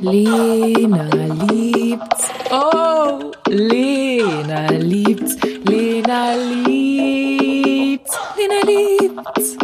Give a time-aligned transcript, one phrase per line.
[0.00, 1.08] Lena
[1.50, 2.30] liebt's.
[2.52, 5.36] Oh, Lena liebt's.
[5.64, 8.16] Lena liebt's.
[8.36, 9.56] Lena liebt's.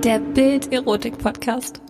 [0.02, 1.82] Der Bild-Erotik-Podcast.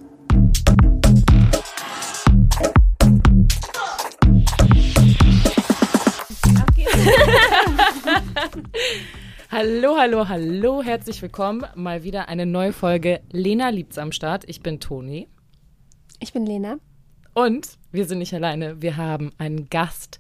[9.53, 11.65] Hallo, hallo, hallo, herzlich willkommen.
[11.77, 14.43] Mal wieder eine neue Folge Lena liebt's am Start.
[14.49, 15.29] Ich bin Toni.
[16.21, 16.79] Ich bin Lena.
[17.35, 18.81] Und wir sind nicht alleine.
[18.81, 20.19] Wir haben einen Gast,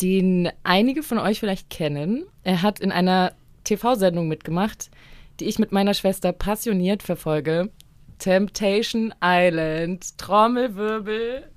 [0.00, 2.24] den einige von euch vielleicht kennen.
[2.42, 3.32] Er hat in einer
[3.64, 4.90] TV-Sendung mitgemacht,
[5.38, 7.70] die ich mit meiner Schwester passioniert verfolge.
[8.18, 10.18] Temptation Island.
[10.18, 11.48] Trommelwirbel.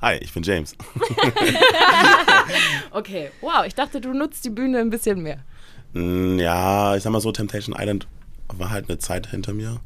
[0.00, 0.76] Hi, ich bin James.
[2.90, 5.38] Okay, wow, ich dachte, du nutzt die Bühne ein bisschen mehr.
[5.92, 8.08] Mm, ja, ich sag mal so, Temptation Island
[8.48, 9.80] war halt eine Zeit hinter mir.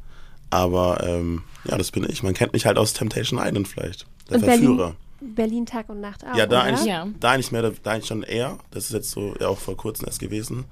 [0.50, 2.22] Aber ähm, ja, das bin ich.
[2.22, 4.06] Man kennt mich halt aus Temptation Island vielleicht.
[4.28, 4.94] Der Und Verführer.
[5.20, 6.36] Berlin, Berlin Tag und Nacht auch.
[6.36, 6.62] Ja, da oder?
[6.64, 7.06] eigentlich, Ja.
[7.20, 8.58] da eigentlich mehr, da eigentlich schon eher.
[8.70, 10.64] Das ist jetzt so ja auch vor kurzem erst gewesen.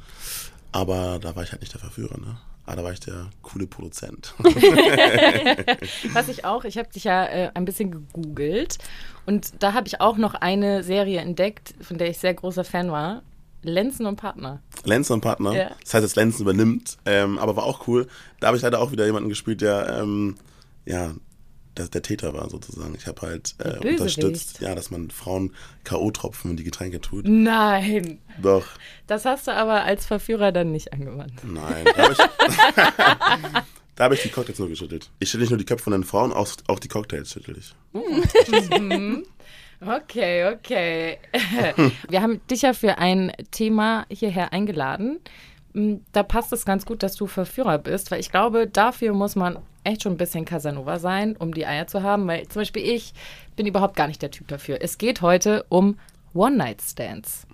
[0.72, 2.36] Aber da war ich halt nicht der Verführer, ne?
[2.64, 4.34] Aber da war ich der coole Produzent.
[6.12, 8.78] Was ich auch, ich habe dich ja äh, ein bisschen gegoogelt
[9.26, 12.90] und da habe ich auch noch eine Serie entdeckt, von der ich sehr großer Fan
[12.92, 13.22] war.
[13.62, 14.60] Lenzen und Partner.
[14.84, 15.52] Lenzen und Partner.
[15.54, 15.70] Ja.
[15.82, 16.98] Das heißt, jetzt Lenzen übernimmt.
[17.06, 18.06] Ähm, aber war auch cool.
[18.40, 20.36] Da habe ich leider auch wieder jemanden gespielt, der ähm,
[20.84, 21.14] ja
[21.76, 22.94] der, der Täter war sozusagen.
[22.94, 27.26] Ich habe halt äh, unterstützt, ja, dass man Frauen K.O.-Tropfen und die Getränke tut.
[27.26, 28.66] Nein, Doch.
[29.06, 31.42] das hast du aber als Verführer dann nicht angewandt.
[31.44, 31.84] Nein.
[31.84, 32.18] Da habe ich,
[33.94, 35.10] da hab ich die Cocktails nur geschüttelt.
[35.18, 37.74] Ich schüttel nicht nur die Köpfe von den Frauen, auch, auch die Cocktails schüttel ich.
[39.84, 41.18] Okay, okay.
[42.08, 45.18] Wir haben dich ja für ein Thema hierher eingeladen.
[45.72, 49.34] Mm, Da passt es ganz gut, dass du Verführer bist, weil ich glaube, dafür muss
[49.34, 52.82] man echt schon ein bisschen Casanova sein, um die Eier zu haben, weil zum Beispiel
[52.82, 53.12] ich
[53.56, 54.78] bin überhaupt gar nicht der Typ dafür.
[54.80, 55.98] Es geht heute um
[56.34, 57.46] One-Night-Stands.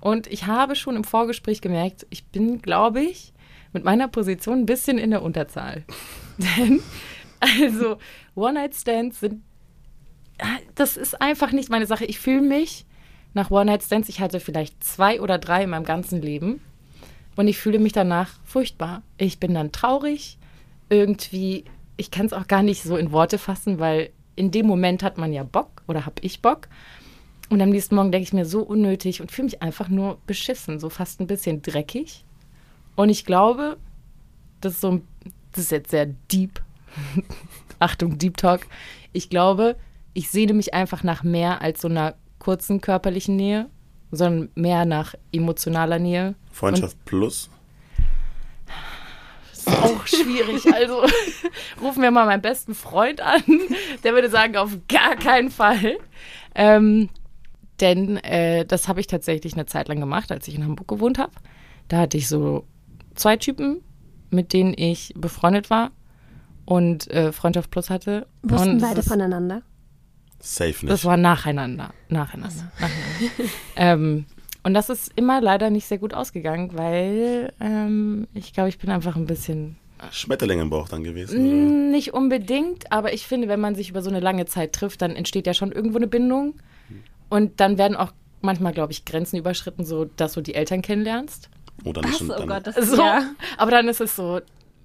[0.00, 3.32] Und ich habe schon im Vorgespräch gemerkt, ich bin, glaube ich,
[3.72, 5.84] mit meiner Position ein bisschen in der Unterzahl.
[6.38, 6.80] Denn,
[7.40, 7.98] also,
[8.36, 9.42] One-Night-Stands sind
[10.74, 12.04] das ist einfach nicht meine Sache.
[12.04, 12.84] Ich fühle mich
[13.34, 16.60] nach One-Night-Stands, ich hatte vielleicht zwei oder drei in meinem ganzen Leben
[17.36, 19.02] und ich fühle mich danach furchtbar.
[19.16, 20.38] Ich bin dann traurig,
[20.90, 21.64] irgendwie,
[21.96, 25.18] ich kann es auch gar nicht so in Worte fassen, weil in dem Moment hat
[25.18, 26.68] man ja Bock oder habe ich Bock.
[27.48, 30.78] Und am nächsten Morgen denke ich mir so unnötig und fühle mich einfach nur beschissen,
[30.78, 32.24] so fast ein bisschen dreckig.
[32.96, 33.76] Und ich glaube,
[34.60, 35.00] das ist so,
[35.52, 36.62] das ist jetzt sehr deep.
[37.78, 38.66] Achtung, Deep Talk.
[39.12, 39.76] Ich glaube,
[40.14, 43.70] ich sehne mich einfach nach mehr als so einer kurzen körperlichen Nähe,
[44.10, 46.34] sondern mehr nach emotionaler Nähe.
[46.50, 47.50] Freundschaft plus.
[49.50, 50.74] Das ist auch schwierig.
[50.74, 51.02] Also
[51.80, 53.42] rufen wir mal meinen besten Freund an.
[54.02, 55.98] Der würde sagen, auf gar keinen Fall.
[56.54, 57.08] Ähm,
[57.80, 61.18] denn äh, das habe ich tatsächlich eine Zeit lang gemacht, als ich in Hamburg gewohnt
[61.18, 61.32] habe.
[61.88, 62.66] Da hatte ich so
[63.14, 63.82] zwei Typen,
[64.30, 65.90] mit denen ich befreundet war
[66.64, 68.26] und äh, Freundschaft Plus hatte.
[68.42, 69.62] Wussten und beide voneinander.
[70.44, 70.88] Safe nicht.
[70.88, 71.94] Das war nacheinander.
[72.08, 72.70] Nacheinander.
[72.78, 73.52] nacheinander.
[73.76, 74.26] ähm,
[74.64, 78.90] und das ist immer leider nicht sehr gut ausgegangen, weil ähm, ich glaube, ich bin
[78.90, 79.76] einfach ein bisschen
[80.10, 81.38] Schmetterling im Bauch dann gewesen.
[81.38, 81.90] oder?
[81.90, 85.14] Nicht unbedingt, aber ich finde, wenn man sich über so eine lange Zeit trifft, dann
[85.14, 86.54] entsteht ja schon irgendwo eine Bindung.
[87.28, 91.48] Und dann werden auch manchmal, glaube ich, Grenzen überschritten, so dass du die Eltern kennenlernst.
[91.84, 92.14] Oder nicht.
[92.14, 92.20] Was?
[92.20, 93.30] und Oh dann, Gott, das So, ja.
[93.56, 94.40] aber dann ist es so,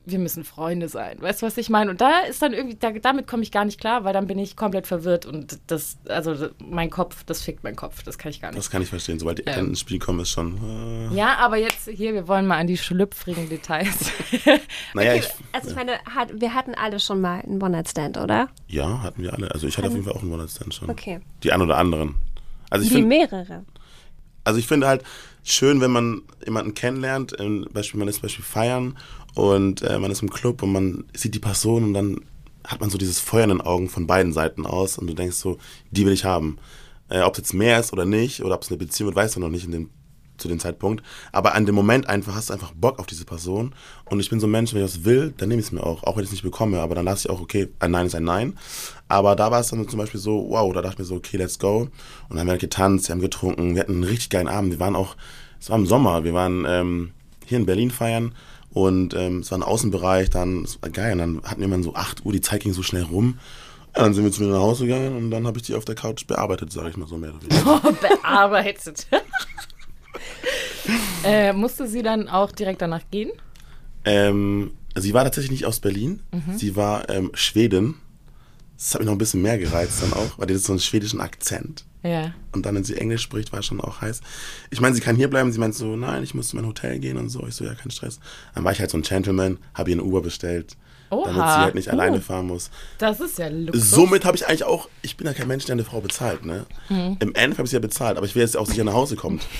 [0.10, 1.22] wir müssen Freunde sein.
[1.22, 1.92] Weißt du, was ich meine?
[1.92, 4.40] Und da ist dann irgendwie, da, damit komme ich gar nicht klar, weil dann bin
[4.40, 8.40] ich komplett verwirrt und das, also mein Kopf, das fickt mein Kopf, das kann ich
[8.42, 8.58] gar nicht.
[8.58, 9.20] das kann ich verstehen.
[9.20, 9.70] Sobald die Eltern Ähm.
[9.72, 11.10] ins Spiel kommen, ist schon.
[11.12, 14.12] Äh, Ja, aber jetzt hier, wir wollen mal an die schlüpfrigen Details.
[14.94, 18.48] naja, ich, Also ich meine, hat, wir hatten alle schon mal einen One-Night-Stand, oder?
[18.68, 19.52] ja, hatten wir alle.
[19.52, 20.90] Also ich hatte auf jeden Fall auch einen One-Night-Stand schon.
[20.90, 21.20] Okay.
[21.44, 22.16] Die ein oder anderen.
[22.70, 23.66] Also ich Wie finde mehrere.
[24.44, 25.04] also ich finde halt
[25.44, 28.98] schön, wenn man jemanden kennenlernt, ähm, Beispiel, man ist zum Beispiel feiern
[29.38, 32.22] und äh, man ist im Club und man sieht die Person und dann
[32.64, 35.36] hat man so dieses Feuer in den Augen von beiden Seiten aus und du denkst
[35.36, 35.60] so,
[35.92, 36.58] die will ich haben.
[37.10, 39.36] Äh, ob es jetzt mehr ist oder nicht oder ob es eine Beziehung wird, weißt
[39.36, 39.90] du noch nicht in dem,
[40.38, 41.04] zu dem Zeitpunkt.
[41.32, 43.76] Aber an dem Moment einfach hast du einfach Bock auf diese Person
[44.06, 45.84] und ich bin so ein Mensch, wenn ich was will, dann nehme ich es mir
[45.84, 48.08] auch, auch wenn ich es nicht bekomme, aber dann lasse ich auch, okay, ein Nein
[48.08, 48.58] ist ein Nein.
[49.08, 51.38] Aber da war es dann zum Beispiel so, wow, da dachte ich mir so, okay,
[51.38, 51.82] let's go.
[51.82, 51.92] Und
[52.32, 54.72] dann haben wir halt getanzt, wir haben getrunken, wir hatten einen richtig geilen Abend.
[54.72, 55.16] Wir waren auch,
[55.60, 57.12] es war im Sommer, wir waren ähm,
[57.46, 58.34] hier in Berlin feiern
[58.86, 61.82] und ähm, es war ein Außenbereich, dann, es war geil, und dann hatten wir mal
[61.84, 63.40] so 8 Uhr, die Zeit ging so schnell rum.
[63.96, 65.86] Ja, dann sind wir zu mir nach Hause gegangen und dann habe ich die auf
[65.86, 67.92] der Couch bearbeitet, sage ich mal so mehr oder weniger.
[68.22, 69.08] Bearbeitet.
[71.24, 73.32] äh, musste sie dann auch direkt danach gehen?
[74.06, 76.22] ähm, Sie war tatsächlich nicht aus Berlin.
[76.56, 77.94] Sie war ähm, Schwedin.
[78.78, 80.80] Das hat mich noch ein bisschen mehr gereizt dann auch, weil die hat so einen
[80.80, 81.84] schwedischen Akzent.
[82.04, 82.34] Ja.
[82.52, 84.22] Und dann, wenn sie Englisch spricht, war schon auch heiß.
[84.70, 85.52] Ich meine, sie kann hier bleiben.
[85.52, 87.46] Sie meint so, nein, ich muss zu meinem Hotel gehen und so.
[87.48, 88.20] Ich so, ja, kein Stress.
[88.54, 90.78] Dann war ich halt so ein Gentleman, habe ihr eine Uber bestellt,
[91.10, 91.26] Oha.
[91.26, 92.22] damit sie halt nicht alleine Uh.
[92.22, 92.70] fahren muss.
[93.00, 93.90] Das ist ja Luxus.
[93.90, 96.66] Somit habe ich eigentlich auch, ich bin ja kein Mensch, der eine Frau bezahlt, ne?
[96.88, 97.18] Hm.
[97.20, 99.16] Im Endeffekt habe ich sie ja bezahlt, aber ich will jetzt auch sicher nach Hause
[99.16, 99.44] kommt.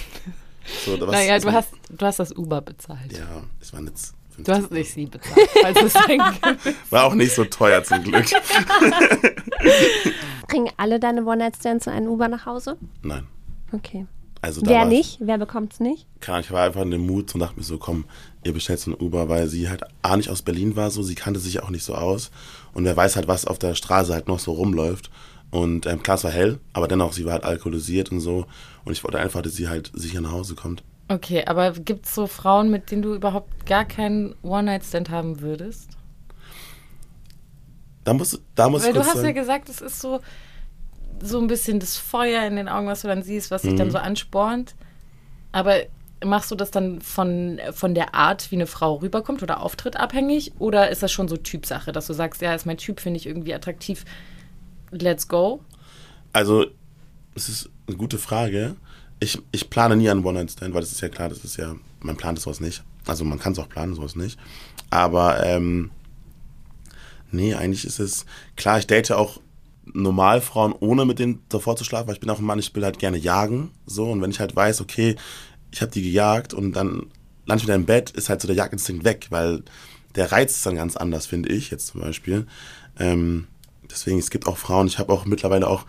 [0.86, 3.14] So, was- Naja, was du hast, du hast das Uber bezahlt.
[3.14, 5.50] Ja, es waren jetzt 50 Du hast nicht sie bezahlt.
[5.84, 5.96] es.
[6.92, 8.26] War auch nicht so teuer zum Glück.
[10.48, 12.78] Bringen alle deine One-Night-Stands in einen Uber nach Hause?
[13.02, 13.28] Nein.
[13.72, 14.06] Okay.
[14.42, 15.18] Also Wer nicht?
[15.20, 16.06] Wer bekommt's nicht?
[16.22, 18.06] Keine Ahnung, ich war einfach in dem Mut und dachte mir so, komm,
[18.44, 21.16] ihr bestellt so ein Uber, weil sie halt A nicht aus Berlin war, so, sie
[21.16, 22.32] kannte sich auch nicht so aus.
[22.74, 25.10] Und wer weiß halt, was auf der Straße halt noch so rumläuft.
[25.50, 28.46] Und ähm, klar, es war hell, aber dennoch, sie war halt alkoholisiert und so.
[28.86, 30.84] Und ich wollte einfach, dass sie halt sicher nach Hause kommt.
[31.10, 35.90] Okay, aber gibt es so Frauen, mit denen du überhaupt gar keinen One-Night-Stand haben würdest?
[38.04, 40.22] Da muss, da muss Weil du hast ja sagen, gesagt, es ist so,
[41.22, 43.78] so ein bisschen das Feuer in den Augen, was du dann siehst, was dich Mhm.
[43.78, 44.76] dann so anspornt.
[45.52, 45.78] Aber
[46.24, 50.54] machst du das dann von, von der Art, wie eine Frau rüberkommt oder auftritt abhängig?
[50.60, 53.26] Oder ist das schon so Typsache, dass du sagst, ja, ist mein Typ, finde ich
[53.28, 54.04] irgendwie attraktiv,
[54.92, 55.62] let's go?
[56.34, 56.66] also,
[57.34, 58.76] es ist eine gute Frage.
[59.20, 62.18] Ich, ich plane nie einen One-Night-Stand, weil das ist ja klar, das ist ja, man
[62.18, 62.84] plant sowas nicht.
[63.06, 64.38] Also man kann es auch planen, sowas nicht.
[64.90, 65.92] Aber, ähm,
[67.32, 68.26] nee, eigentlich ist es,
[68.56, 69.40] klar, ich date auch
[69.94, 72.84] Normalfrauen, ohne mit denen davor zu schlafen, weil ich bin auch ein Mann, ich will
[72.84, 74.10] halt gerne jagen, so.
[74.12, 75.16] Und wenn ich halt weiß, okay,
[75.72, 77.08] ich habe die gejagt und dann
[77.46, 79.64] lande ich wieder im Bett, ist halt so der Jagdinstinkt weg, weil
[80.16, 82.48] der Reiz ist dann ganz anders, finde ich, jetzt zum Beispiel.
[83.00, 83.48] Ähm,
[83.90, 85.86] deswegen, es gibt auch Frauen, ich habe auch mittlerweile auch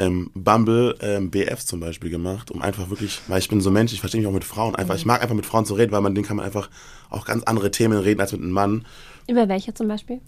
[0.00, 3.92] ähm, Bumble ähm, BFs zum Beispiel gemacht, um einfach wirklich, weil ich bin so Mensch,
[3.92, 6.00] ich verstehe mich auch mit Frauen, einfach, ich mag einfach mit Frauen zu reden, weil
[6.00, 6.70] man denen kann man einfach
[7.10, 8.86] auch ganz andere Themen reden als mit einem Mann.
[9.28, 10.20] Über welche zum Beispiel?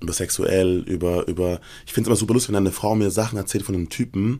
[0.00, 3.10] Über sexuell, über, über, ich finde es immer super lustig, wenn dann eine Frau mir
[3.10, 4.38] Sachen erzählt von einem Typen.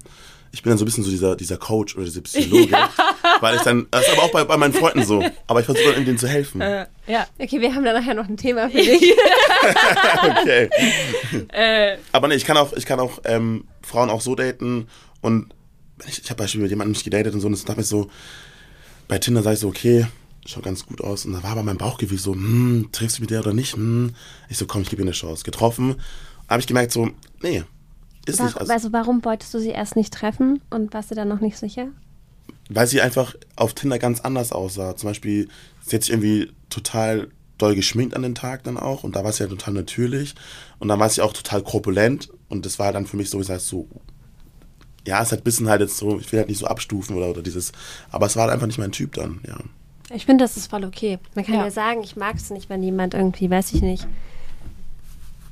[0.52, 2.76] Ich bin dann so ein bisschen so dieser, dieser Coach oder dieser Psychologe,
[3.40, 5.92] weil ich dann, das ist aber auch bei, bei meinen Freunden so, aber ich versuche
[5.94, 6.60] dann denen zu helfen.
[6.60, 7.26] Ja.
[7.38, 9.14] Okay, wir haben da nachher noch ein Thema für dich.
[10.22, 10.70] Okay.
[11.52, 14.86] Äh, Aber nee, ich kann auch, ich kann auch ähm, Frauen auch so daten
[15.20, 15.54] und
[16.06, 18.10] ich, ich habe beispielsweise mit jemandem mich gedatet und so und das dachte ich so,
[19.08, 20.06] bei Tinder sage ich so, okay,
[20.46, 23.30] schaut ganz gut aus und da war aber mein Bauchgefühl so, hm, triffst du mit
[23.30, 23.74] der oder nicht?
[23.76, 24.14] Hm.
[24.48, 25.44] Ich so, komm, ich gebe ihr eine Chance.
[25.44, 25.96] Getroffen,
[26.48, 27.10] habe ich gemerkt so,
[27.42, 27.64] nee,
[28.26, 28.54] ist nicht.
[28.54, 31.40] Warum, Also, also warum wolltest du sie erst nicht treffen und warst du dann noch
[31.40, 31.88] nicht sicher?
[32.70, 34.96] weil sie einfach auf Tinder ganz anders aussah.
[34.96, 35.48] Zum Beispiel,
[35.82, 37.28] sie hat sich irgendwie total
[37.58, 40.34] doll geschminkt an den Tag dann auch und da war sie ja total natürlich
[40.78, 43.46] und dann war sie auch total korpulent und das war dann für mich so, ich
[43.46, 43.88] sag so,
[45.06, 47.30] ja, es halt ein bisschen halt jetzt so, ich will halt nicht so abstufen oder,
[47.30, 47.72] oder dieses,
[48.10, 49.56] aber es war halt einfach nicht mein Typ dann, ja.
[50.12, 51.18] Ich finde, das ist voll okay.
[51.34, 51.64] Man kann Ja.
[51.64, 54.06] ja, sagen, ich mag es nicht, wenn jemand irgendwie, weiß ich nicht,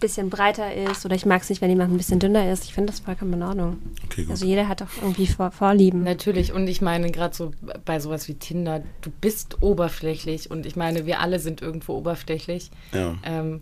[0.01, 2.65] bisschen breiter ist oder ich mag es nicht, wenn jemand ein bisschen dünner ist.
[2.65, 3.79] Ich finde das vollkommen in Ordnung.
[4.05, 4.31] Okay, gut.
[4.31, 6.05] Also jeder hat doch irgendwie Vor Vorlieben.
[6.05, 7.53] Natürlich, und ich meine, gerade so
[7.85, 12.71] bei sowas wie Tinder, du bist oberflächlich und ich meine, wir alle sind irgendwo oberflächlich.
[12.93, 13.17] ja.
[13.25, 13.61] Ähm,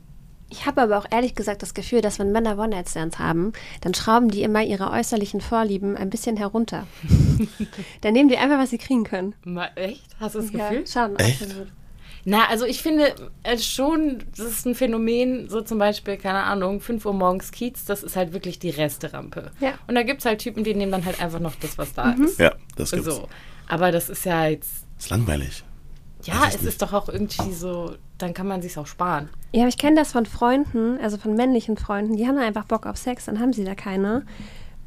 [0.48, 4.30] Ich habe aber auch ehrlich gesagt das Gefühl, dass wenn Männer One-Night-Stands haben, dann schrauben
[4.30, 6.86] die immer ihre äußerlichen Vorlieben ein bisschen herunter.
[8.02, 9.34] dann nehmen die einfach, was sie kriegen können.
[9.44, 10.04] mal, echt?
[10.20, 10.84] Hast du das Gefühl?
[10.86, 11.16] Ja, schon.
[11.16, 11.42] Echt?
[11.42, 11.68] absolut.
[12.28, 13.14] Na, also ich finde
[13.44, 17.84] äh, schon, das ist ein Phänomen, so zum Beispiel, keine Ahnung, 5 Uhr morgens Kiez,
[17.84, 19.52] das ist halt wirklich die Resterampe.
[19.60, 19.74] Ja.
[19.86, 22.12] Und da gibt es halt Typen, die nehmen dann halt einfach noch das, was da
[22.12, 22.40] ist.
[22.40, 23.06] ja, das gibt's.
[23.06, 23.28] So.
[23.68, 25.62] Aber das ist ja jetzt, Ist langweilig.
[26.24, 26.64] ja, es nicht.
[26.64, 29.28] ist doch auch irgendwie so, dann kann man sich's auch sparen.
[29.52, 32.86] Ja, aber ich kenne das von Freunden, also von männlichen Freunden, die haben einfach Bock
[32.86, 34.24] auf Sex, dann haben sie da keine.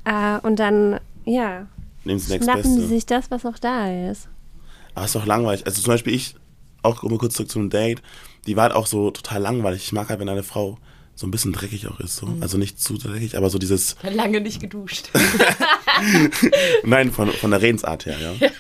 [0.06, 1.68] Äh, und dann, ja,
[2.04, 4.30] Nehmen Sie das schnappen sie sich das, was auch da ist.
[4.96, 5.66] Aber ist doch langweilig.
[5.66, 6.36] Also zum Beispiel ich,
[6.82, 8.02] auch mal kurz zurück zum Date,
[8.48, 9.84] die war halt auch so total langweilig.
[9.84, 10.78] Ich mag halt, wenn eine Frau
[11.16, 12.16] so ein bisschen dreckig auch ist.
[12.16, 12.28] So.
[12.28, 12.42] Mhm.
[12.42, 15.10] Also nicht zu dreckig, aber so dieses, Lange nicht geduscht.
[16.84, 18.50] nein, von, von der Redensart her, ja.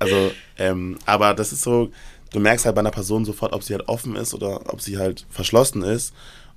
[0.00, 1.90] Also, ähm, aber das ist so,
[2.34, 4.98] du merkst halt bei einer Person sofort, ob sie halt offen ist oder ob sie
[4.98, 6.12] halt verschlossen ist.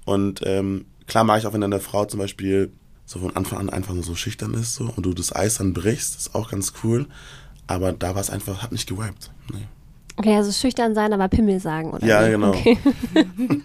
[0.05, 2.71] Und ähm, klar mag ich auch, wenn eine Frau zum Beispiel
[3.05, 5.73] so von Anfang an einfach nur so schüchtern ist so und du das Eis dann
[5.73, 7.05] brichst, ist auch ganz cool.
[7.67, 9.29] Aber da war es einfach, hat nicht gewiped.
[9.53, 9.67] Nee.
[10.17, 12.05] Okay, also schüchtern sein, aber Pimmel sagen, oder?
[12.05, 12.31] Ja, wie?
[12.31, 12.49] genau.
[12.49, 12.77] Okay.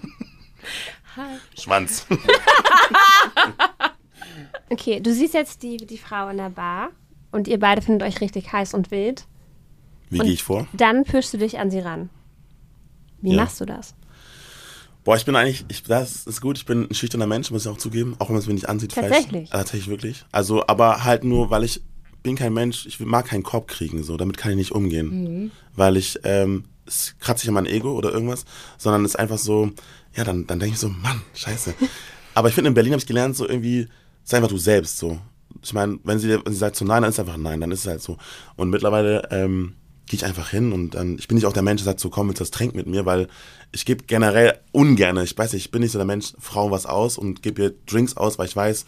[1.59, 2.07] Schwanz.
[4.71, 6.91] okay, du siehst jetzt die, die Frau in der Bar
[7.31, 9.25] und ihr beide findet euch richtig heiß und wild.
[10.13, 10.67] Wie gehe ich vor?
[10.73, 12.11] Dann pischst du dich an sie ran.
[13.21, 13.37] Wie Ja.
[13.37, 13.95] machst du das?
[15.05, 17.71] Boah, ich bin eigentlich, ich, das ist gut, ich bin ein schüchterner Mensch, muss ich
[17.73, 18.93] auch zugeben, auch wenn man es mir nicht ansieht.
[18.95, 19.27] Tatsächlich?
[19.29, 19.53] Vielleicht.
[19.53, 20.25] Tatsächlich wirklich.
[20.31, 21.83] Also, aber halt nur, weil ich
[22.23, 25.51] bin kein Mensch, ich mag keinen Korb kriegen, so, damit kann ich nicht umgehen.
[25.75, 28.45] Weil ich ähm, es kratzt sich an mein Ego oder irgendwas,
[28.79, 29.71] sondern es ist einfach so,
[30.15, 31.75] ja, dann, dann denke ich so, Mann, scheiße.
[32.35, 33.89] Aber ich finde, in Berlin habe ich gelernt, so irgendwie,
[34.25, 35.19] sei einfach du selbst so.
[35.63, 37.71] Ich meine, wenn sie, wenn sie sagt so nein, dann ist es einfach nein, dann
[37.73, 38.17] ist es halt so.
[38.57, 39.75] Und mittlerweile ähm,
[40.07, 42.11] gehe ich einfach hin und dann, ich bin nicht auch der Mensch, der sagt so,
[42.11, 43.29] komm, du das trinken mit mir, weil
[43.73, 46.87] ich gebe generell ungern, ich weiß nicht, ich bin nicht so der Mensch, Frauen was
[46.87, 48.85] aus und gebe ihr Drinks aus, weil ich weiß,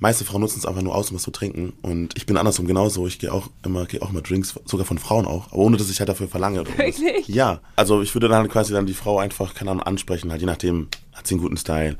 [0.00, 1.74] meiste Frauen nutzen es einfach nur aus, um was zu trinken.
[1.82, 3.06] Und ich bin andersrum genauso.
[3.06, 5.90] Ich gehe auch immer, gehe auch immer Drinks, sogar von Frauen auch, aber ohne dass
[5.90, 6.66] ich halt dafür verlange.
[6.66, 7.28] Wirklich?
[7.28, 10.46] Ja, also ich würde dann quasi dann die Frau einfach, keine Ahnung, ansprechen, halt je
[10.46, 11.96] nachdem, hat sie einen guten Style.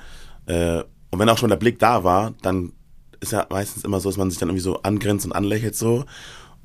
[0.47, 2.73] Äh, und wenn auch schon der Blick da war, dann
[3.21, 6.05] ist ja meistens immer so, dass man sich dann irgendwie so angrenzt und anlächelt so.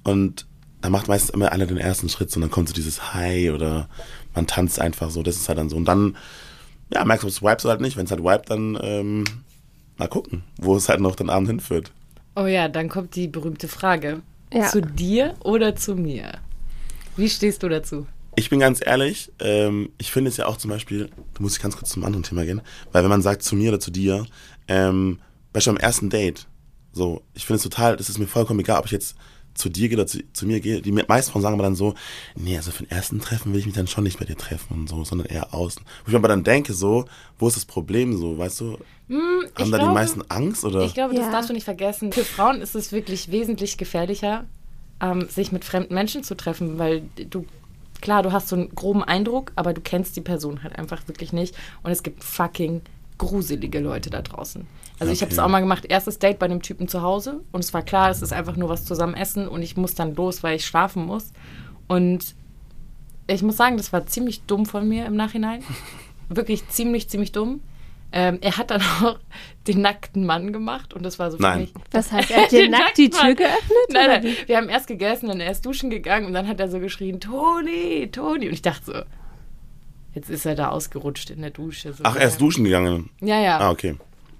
[0.04, 0.48] Und
[0.86, 3.90] dann macht meistens immer einer den ersten Schritt und dann kommt so dieses Hi oder
[4.36, 5.76] man tanzt einfach so, das ist halt dann so.
[5.76, 6.16] Und dann,
[6.94, 7.98] ja, merkst du, ob es wipes oder halt nicht.
[7.98, 9.24] Wenn es halt wiped, dann ähm,
[9.98, 11.92] mal gucken, wo es halt noch den Abend hinführt.
[12.36, 14.22] Oh ja, dann kommt die berühmte Frage.
[14.54, 14.68] Ja.
[14.68, 16.34] Zu dir oder zu mir?
[17.18, 18.06] Wie stehst du dazu?
[18.36, 21.64] Ich bin ganz ehrlich, ähm, ich finde es ja auch zum Beispiel, da muss ich
[21.64, 22.62] ganz kurz zum anderen Thema gehen,
[22.92, 24.28] weil wenn man sagt zu mir oder zu dir,
[24.68, 25.18] ähm,
[25.52, 26.46] beispielsweise beim ersten Date,
[26.92, 29.16] so, ich finde es total, das ist mir vollkommen egal, ob ich jetzt
[29.56, 30.82] zu dir gehe oder zu, zu mir gehe.
[30.82, 31.96] Die meisten Frauen sagen aber dann so,
[32.36, 34.74] nee, also für den ersten Treffen will ich mich dann schon nicht bei dir treffen
[34.82, 35.82] und so, sondern eher außen.
[36.04, 37.06] Wo ich mir aber dann denke, so,
[37.40, 38.78] wo ist das Problem so, weißt du?
[39.10, 40.82] Haben da die glaube- meisten Angst oder?
[40.84, 41.22] Ich glaube, Ja.
[41.22, 42.12] das darfst du nicht vergessen.
[42.12, 44.46] Für Frauen ist es wirklich wesentlich gefährlicher,
[45.02, 47.46] ähm, sich mit fremden Menschen zu treffen, weil du,
[48.02, 51.34] klar, du hast so einen groben Eindruck, aber du kennst die Person halt einfach wirklich
[51.34, 51.56] nicht.
[51.84, 52.82] Und es gibt fucking
[53.18, 54.68] gruselige Leute da draußen.
[55.00, 55.46] Also ich habe es Okay.
[55.46, 58.22] auch mal gemacht, erstes Date bei dem Typen zu Hause und es war klar, es
[58.22, 61.32] ist einfach nur was zusammen essen und ich muss dann los, weil ich schlafen muss.
[61.88, 62.36] Und
[63.28, 65.64] ich muss sagen, das war ziemlich dumm von mir im Nachhinein.
[66.30, 67.62] Wirklich ziemlich, ziemlich dumm.
[68.12, 69.20] Ähm, er hat dann auch
[69.68, 71.62] den nackten Mann gemacht und das war so für Nein.
[71.62, 71.74] mich.
[71.92, 73.36] Was heißt, er hat dir Den nackt die nackten Tür Mann.
[73.36, 73.90] geöffnet?
[73.92, 76.70] Nein, nein, wir haben erst gegessen und er ist duschen gegangen und dann hat er
[76.70, 78.48] so geschrien, Toni, Toni.
[78.48, 78.94] Und ich dachte so,
[80.16, 81.94] jetzt ist er da ausgerutscht in der Dusche.
[81.94, 82.04] So.
[82.04, 83.12] Ach, er ist duschen gegangen.
[83.22, 83.60] Ja, ja.
[83.60, 83.96] Ah, okay.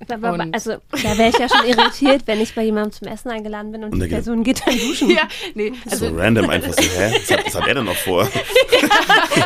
[0.10, 3.30] Aber, Und- also, da wäre ich ja schon irritiert, wenn ich bei jemandem zum Essen
[3.32, 5.10] eingeladen bin und, Und die Person geht dann duschen.
[5.12, 7.14] Ja, nee, So also random einfach so, hä?
[7.16, 8.28] Was hat, was hat er denn noch vor?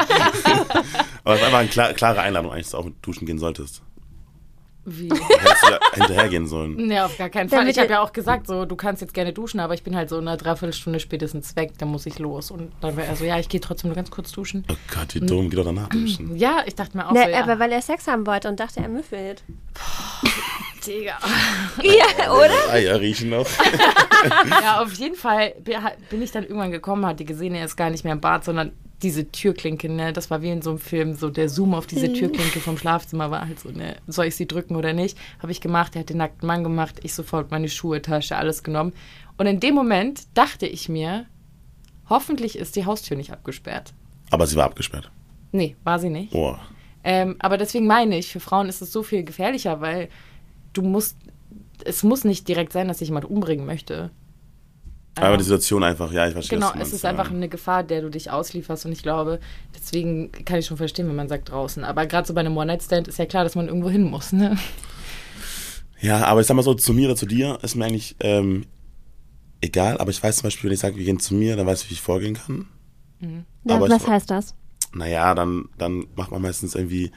[1.23, 3.81] Aber es ist einfach eine klar, klare Einladung eigentlich, dass du auch duschen gehen solltest.
[4.97, 5.09] Wie?
[5.09, 6.75] Du hättest ja hinterhergehen sollen.
[6.75, 7.59] Nee, auf gar keinen Fall.
[7.59, 9.95] Damit Ich habe ja auch gesagt, so, du kannst jetzt gerne duschen, aber ich bin
[9.95, 12.51] halt so in einer Dreiviertelstunde spätestens weg, dann muss ich los.
[12.51, 14.63] Und dann war er so, ja, ich gehe trotzdem nur ganz kurz duschen.
[14.71, 16.35] Oh Gott, wie dumm, geh doch danach duschen.
[16.35, 18.59] Ja, ich dachte mir auch Ne, so, ja, Aber weil er Sex haben wollte und
[18.59, 19.43] dachte, er müffelt.
[20.85, 21.17] Digga.
[21.83, 22.69] Ja, oder?
[22.71, 23.47] Eier riechen noch.
[24.61, 25.53] Ja, auf jeden Fall
[26.09, 28.73] bin ich dann irgendwann gekommen, hatte gesehen, er ist gar nicht mehr im Bad, sondern
[29.01, 32.11] diese Türklinke, ne, das war wie in so einem Film, so der Zoom auf diese
[32.11, 35.17] Türklinke vom Schlafzimmer war halt so, ne, soll ich sie drücken oder nicht?
[35.39, 38.63] Habe ich gemacht, er hat den nackten Mann gemacht, ich sofort meine Schuhe, Tasche, alles
[38.63, 38.93] genommen.
[39.37, 41.25] Und in dem Moment dachte ich mir,
[42.09, 43.93] hoffentlich ist die Haustür nicht abgesperrt.
[44.31, 45.09] Aber sie war abgesperrt.
[45.51, 46.33] Nee, war sie nicht.
[46.33, 46.55] Oh.
[47.03, 50.09] Ähm, aber deswegen meine ich, für Frauen ist es so viel gefährlicher, weil
[50.73, 51.17] du musst,
[51.85, 54.11] es muss nicht direkt sein, dass sich jemand umbringen möchte.
[55.27, 57.35] Aber die Situation einfach, ja, ich verstehe Genau, es ist einfach ja.
[57.35, 58.85] eine Gefahr, der du dich auslieferst.
[58.85, 59.39] Und ich glaube,
[59.75, 61.83] deswegen kann ich schon verstehen, wenn man sagt draußen.
[61.83, 64.31] Aber gerade so bei einem One-Night-Stand ist ja klar, dass man irgendwo hin muss.
[64.33, 64.57] Ne?
[66.01, 68.65] Ja, aber ich sag mal so, zu mir oder zu dir ist mir eigentlich ähm,
[69.61, 69.97] egal.
[69.97, 71.89] Aber ich weiß zum Beispiel, wenn ich sage, wir gehen zu mir, dann weiß ich,
[71.89, 72.67] wie ich vorgehen kann.
[73.65, 74.55] Ja, Aber was ich- heißt das?
[74.93, 77.11] Naja, dann, dann macht man meistens irgendwie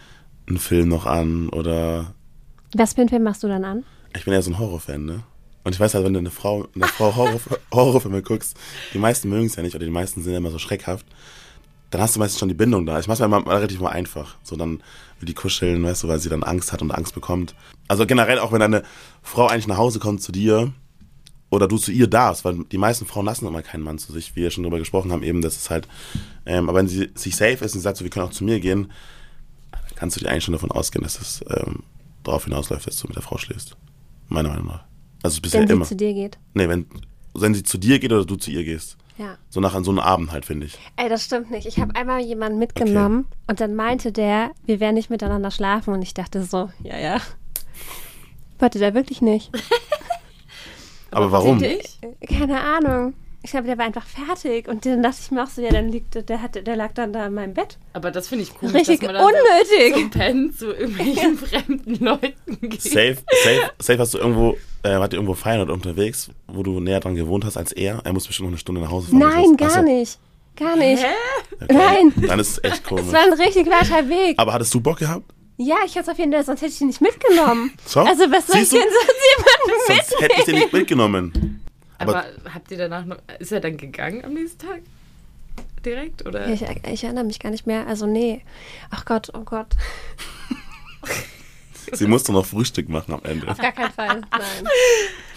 [0.48, 2.14] einen Film noch an oder
[2.76, 3.84] Was für einen Film machst du dann an?
[4.14, 5.22] ich bin ja so ein Horrorfan, ne?
[5.64, 7.40] Und ich weiß halt, wenn du eine Frau, eine Frau Horror,
[7.72, 8.56] Horrorfilme guckst,
[8.92, 11.06] die meisten mögen es ja nicht oder die meisten sind ja immer so schreckhaft,
[11.90, 12.98] dann hast du meistens schon die Bindung da.
[12.98, 14.36] Ich mach's mir immer relativ mal einfach.
[14.42, 14.82] So dann
[15.20, 17.54] will die kuscheln, weißt du, weil sie dann Angst hat und Angst bekommt.
[17.86, 18.82] Also generell auch, wenn deine
[19.22, 20.72] Frau eigentlich nach Hause kommt zu dir
[21.50, 24.34] oder du zu ihr darfst, weil die meisten Frauen lassen immer keinen Mann zu sich,
[24.34, 25.86] wie wir schon drüber gesprochen haben, eben, das ist halt,
[26.46, 28.58] ähm, aber wenn sie sich safe ist und sagt so, wir können auch zu mir
[28.58, 28.90] gehen,
[29.70, 31.82] dann kannst du dir eigentlich schon davon ausgehen, dass es ähm,
[32.24, 33.76] darauf hinausläuft, dass du mit der Frau schläfst.
[34.28, 34.91] Meiner Meinung nach.
[35.22, 35.84] Also bisher Wenn sie immer.
[35.84, 36.38] zu dir geht.
[36.54, 36.86] Nee, wenn,
[37.34, 38.96] wenn sie zu dir geht oder du zu ihr gehst.
[39.18, 39.36] Ja.
[39.50, 40.78] So nach so einem Abend halt, finde ich.
[40.96, 41.66] Ey, das stimmt nicht.
[41.66, 46.02] Ich habe einmal jemanden mitgenommen und dann meinte der, wir werden nicht miteinander schlafen und
[46.02, 47.20] ich dachte so, ja, ja.
[48.58, 49.50] Wollte der wirklich nicht.
[51.10, 51.58] Aber warum?
[51.58, 51.98] Dich?
[52.26, 53.14] Keine Ahnung.
[53.44, 55.88] Ich glaube, der war einfach fertig und dann dachte ich mir auch so, ja, dann
[55.88, 57.76] liegt der, der, hat, der lag dann da in meinem Bett.
[57.92, 58.70] Aber das finde ich cool.
[58.70, 59.94] Richtig dass man dann unnötig.
[59.94, 62.82] Zum Pennen zu irgendwelchen fremden Leuten geht.
[62.82, 66.80] Safe, safe, safe hast du irgendwo, äh, wart ihr irgendwo feiern oder unterwegs, wo du
[66.80, 68.00] näher dran gewohnt hast als er?
[68.04, 69.18] Er muss bestimmt noch eine Stunde nach Hause fahren.
[69.20, 70.18] Nein, gar nicht.
[70.56, 71.02] Gar nicht.
[71.60, 71.72] okay.
[71.74, 72.12] Nein.
[72.28, 73.12] Dann ist es echt Es komisch.
[73.12, 74.38] war ein richtig weiter Weg.
[74.38, 75.24] Aber hattest du Bock gehabt?
[75.56, 77.72] Ja, ich hätte es auf jeden Fall, sonst hätte ich ihn nicht mitgenommen.
[77.86, 78.00] So?
[78.00, 78.76] Also was soll ich du?
[78.76, 81.60] denn sonst jemanden Sonst hätte ich den nicht mitgenommen.
[81.98, 83.16] Aber, Aber- habt ihr danach noch.
[83.38, 84.80] Ist er dann gegangen am nächsten Tag?
[85.84, 86.24] direkt?
[86.26, 86.46] Oder?
[86.48, 87.86] Ich, ich erinnere mich gar nicht mehr.
[87.88, 88.44] Also nee.
[88.90, 89.66] Ach Gott, oh Gott.
[91.92, 93.48] Sie musste noch Frühstück machen am Ende.
[93.48, 94.08] Auf gar keinen Fall.
[94.08, 94.26] Nein.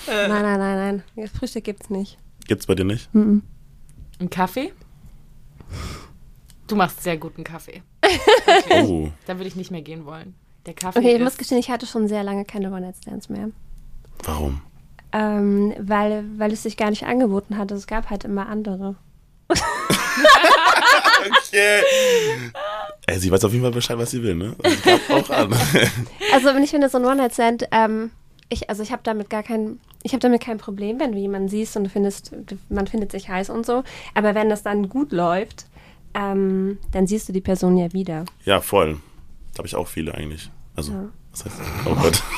[0.08, 1.28] nein, nein, nein, nein.
[1.28, 2.18] Frühstück gibt's nicht.
[2.48, 3.14] Gibt's bei dir nicht?
[3.14, 3.44] Mhm.
[4.20, 4.72] Ein Kaffee?
[6.68, 7.82] Du machst sehr guten Kaffee.
[8.70, 9.10] Oh.
[9.26, 10.36] Da würde ich nicht mehr gehen wollen.
[10.66, 13.50] Der Kaffee Okay, ich ist muss gestehen, ich hatte schon sehr lange keine One-Night-Stands mehr.
[14.24, 14.62] Warum?
[15.12, 17.72] Ähm, weil, weil es sich gar nicht angeboten hat.
[17.72, 18.96] Es gab halt immer andere.
[21.26, 21.82] Okay.
[23.08, 24.56] Ey, sie weiß auf jeden Fall Bescheid, was sie will, ne?
[24.64, 25.56] Also, auch an.
[26.34, 28.12] Also wenn ich finde, so ein One-Night-Stand, ähm,
[28.50, 31.50] ich, also ich habe damit gar kein, ich habe damit kein Problem, wenn du jemanden
[31.50, 32.32] siehst und du findest,
[32.70, 33.84] man findet sich heiß und so.
[34.14, 35.66] Aber wenn das dann gut läuft,
[36.14, 38.26] ähm, dann siehst du die Person ja wieder.
[38.46, 39.00] ja, voll.
[39.54, 40.50] Da habe ich auch viele eigentlich.
[40.76, 41.06] Also, Ja.
[41.32, 41.56] was heißt
[41.86, 42.22] Oh Gott.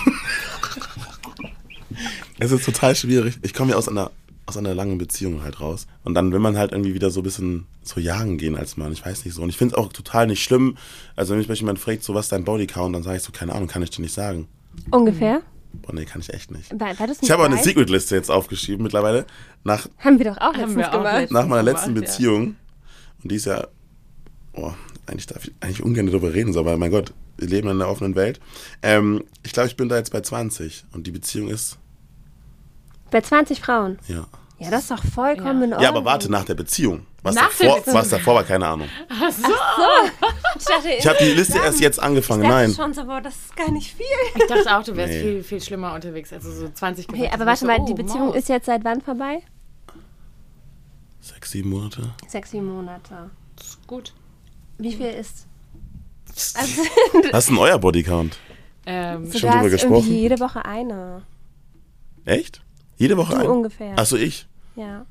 [2.40, 3.38] es ist total schwierig.
[3.42, 4.12] Ich komme ja aus einer,
[4.48, 5.86] aus einer langen Beziehung halt raus.
[6.04, 8.92] Und dann will man halt irgendwie wieder so ein bisschen so jagen gehen als Mann.
[8.94, 9.44] Ich weiß nicht so.
[9.44, 10.78] Und ich finde es auch total nicht schlimm.
[11.16, 13.54] Also, wenn mich jemand fragt, so was ist dein Bodycount, dann sage ich so, keine
[13.54, 14.48] Ahnung, kann ich dir nicht sagen.
[14.90, 15.42] Ungefähr.
[15.74, 16.72] Boah, nee, kann ich echt nicht.
[16.72, 19.26] Weil, weil du's Ich nicht habe auch eine Secret-Liste jetzt aufgeschrieben mittlerweile.
[19.64, 21.14] Nach, Haben wir doch auch Haben letztens wir auch gemacht.
[21.14, 21.32] letztens.
[21.32, 22.02] nach meiner gemacht, letzten ja.
[22.02, 22.56] Beziehung.
[23.24, 23.68] Und die ist ja,
[24.54, 24.72] oh,
[25.06, 27.90] eigentlich darf ich eigentlich ungern darüber reden, so, aber mein Gott, wir leben in einer
[27.90, 28.40] offenen Welt.
[28.82, 31.78] Ähm, ich glaube, ich bin da jetzt bei 20 und die Beziehung ist,
[33.12, 34.00] Bei 20 Frauen.
[34.08, 34.26] ja.
[34.60, 35.66] Ja, das ist doch vollkommen Ja.
[35.66, 35.82] in Ordnung.
[35.82, 37.06] Ja, aber warte, nach der Beziehung.
[37.22, 37.96] Was, Nach der davor, Beziehung.
[38.00, 38.88] was davor war, keine Ahnung.
[40.58, 42.74] Ich dachte, Ich habe die Liste erst jetzt angefangen, ich dachte nein.
[42.74, 44.06] schon so, boah, das ist gar nicht viel.
[44.36, 45.22] Ich dachte auch, du wärst Nee.
[45.22, 46.34] viel, viel schlimmer unterwegs.
[46.34, 48.36] Also so 20 Okay, aber das warte wär mal, so, die oh, Beziehung Maus.
[48.36, 49.44] ist jetzt seit wann vorbei?
[51.22, 52.14] Sechs, sieben Monate.
[52.28, 53.30] Sechs, sieben Monate.
[53.86, 54.14] gut.
[54.80, 55.46] Wie viel ist?
[56.56, 56.82] Also,
[57.32, 58.38] Was ist denn euer Bodycount?
[58.88, 59.94] Ähm, so Schon du drüber gesprochen?
[59.94, 61.22] irgendwie jede Woche eine.
[62.26, 62.62] Echt?
[62.98, 63.48] Jede Woche Du ein?
[63.48, 63.98] ungefähr.
[63.98, 64.48] Achso, ich?
[64.76, 65.06] Ja.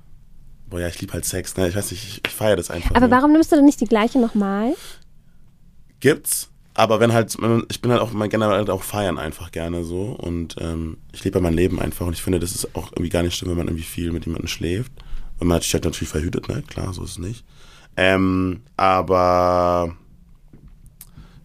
[0.69, 1.69] Boah, ja, ich liebe halt Sex, ne?
[1.69, 2.95] Ich weiß nicht, ich, ich feiere das einfach.
[2.95, 3.11] Aber so.
[3.11, 4.75] warum nimmst du dann nicht die gleiche nochmal?
[6.01, 7.37] Gibt's, aber wenn halt,
[7.71, 11.25] ich bin halt auch mein generell halt auch feiern einfach gerne so und ähm, ich
[11.25, 13.51] lebe ja mein Leben einfach und ich finde, das ist auch irgendwie gar nicht schlimm,
[13.51, 14.93] wenn man irgendwie viel mit jemandem schläft.
[15.39, 16.63] Und man hat sich halt natürlich verhütet, ne?
[16.67, 17.45] Klar, so ist es nicht.
[17.97, 19.97] Ähm, aber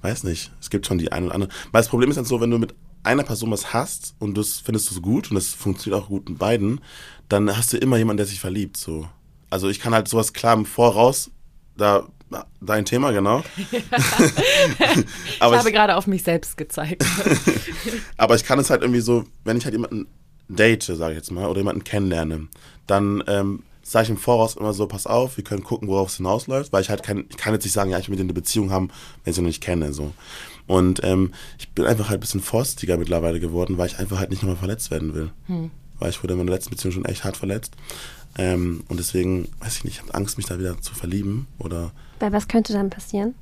[0.02, 1.52] weiß nicht, es gibt schon die eine oder andere.
[1.72, 4.60] Weil das Problem ist dann so, wenn du mit einer Person was hast und das
[4.60, 6.82] findest du so gut und das funktioniert auch gut mit beiden,
[7.30, 8.78] dann hast du immer jemanden, der sich verliebt.
[8.78, 9.08] So.
[9.50, 11.32] Also ich kann halt sowas klar im Voraus,
[11.78, 12.08] da
[12.62, 13.44] dein Thema, genau.
[13.72, 17.04] ich habe ich, gerade auf mich selbst gezeigt.
[18.18, 20.08] aber ich kann es halt irgendwie so, wenn ich halt jemanden
[20.48, 22.48] date, sage ich jetzt mal, oder jemanden kennenlerne,
[22.88, 26.18] dann ähm, sage ich im Voraus immer so, pass auf, wir können gucken, worauf es
[26.18, 28.30] hinausläuft, weil ich halt kein, ich kann jetzt nicht sagen, ja, ich will mit denen
[28.30, 28.90] eine Beziehung haben,
[29.24, 30.14] wenn ich sie noch nicht kenne, so.
[30.72, 34.30] Und ähm, ich bin einfach halt ein bisschen forstiger mittlerweile geworden, weil ich einfach halt
[34.30, 35.32] nicht nochmal verletzt werden will.
[36.00, 37.74] Weil ich wurde in meiner letzten Beziehung schon echt hart verletzt.
[38.38, 41.92] Ähm, und deswegen, weiß ich nicht, ich habe Angst, mich da wieder zu verlieben oder
[42.20, 43.36] Weil was könnte dann passieren?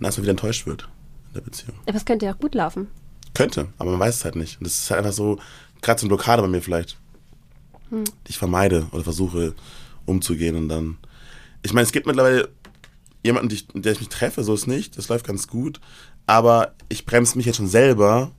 [0.00, 0.88] dass man wieder enttäuscht wird
[1.28, 1.76] in der Beziehung.
[1.86, 2.86] Aber es könnte ja auch gut laufen.
[3.34, 4.56] Könnte, aber man weiß es halt nicht.
[4.58, 5.38] Und das ist halt einfach so,
[5.82, 6.96] gerade so eine Blockade bei mir vielleicht,
[7.90, 8.04] Hm.
[8.04, 9.54] die ich vermeide oder versuche
[10.06, 10.96] umzugehen und dann.
[11.62, 12.48] Ich meine, es gibt mittlerweile
[13.22, 15.78] jemanden, die ich, mit der ich mich treffe, so ist nicht, das läuft ganz gut,
[16.30, 18.30] aber ich bremse mich jetzt schon selber,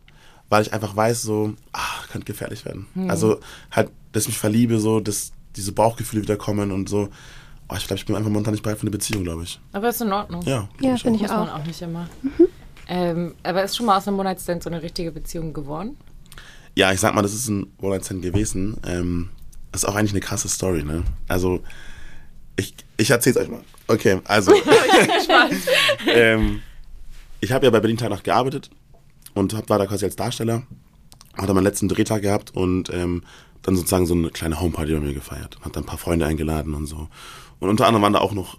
[0.47, 2.87] weil ich einfach weiß, so, ah, könnte gefährlich werden.
[3.09, 7.09] Also halt, dass ich mich verliebe, so, dass diese Bauchgefühle wieder kommen und so.
[7.67, 9.59] Oh, ich glaube, ich bin einfach momentan nicht bereit für eine Beziehung, glaube ich.
[9.73, 10.41] aber ist in Ordnung.
[10.43, 11.23] Ja, Ja, ich finde auch.
[11.23, 11.59] ich Muss man auch.
[11.59, 12.07] auch nicht immer.
[12.87, 15.97] Ähm, aber ist schon mal aus einem Monatsstand so eine richtige Beziehung geworden?
[16.77, 18.77] Ja, ich sag mal, das ist ein One-Night-Stand gewesen.
[18.85, 19.29] Ähm,
[19.73, 21.03] das ist auch eigentlich eine krasse Story, ne?
[21.27, 21.59] Also,
[22.55, 23.61] ich, ich erzähl's euch mal.
[23.87, 24.53] Okay, also.
[26.07, 26.61] ähm,
[27.41, 28.69] ich habe ja bei Berlin Tag Nacht gearbeitet
[29.33, 30.63] und hab, war da quasi als Darsteller.
[31.37, 33.23] Hatte meinen letzten Drehtag gehabt und ähm,
[33.61, 35.57] dann sozusagen so eine kleine Homeparty bei mir gefeiert.
[35.61, 37.07] Hat dann ein paar Freunde eingeladen und so.
[37.59, 38.57] Und unter anderem waren da auch noch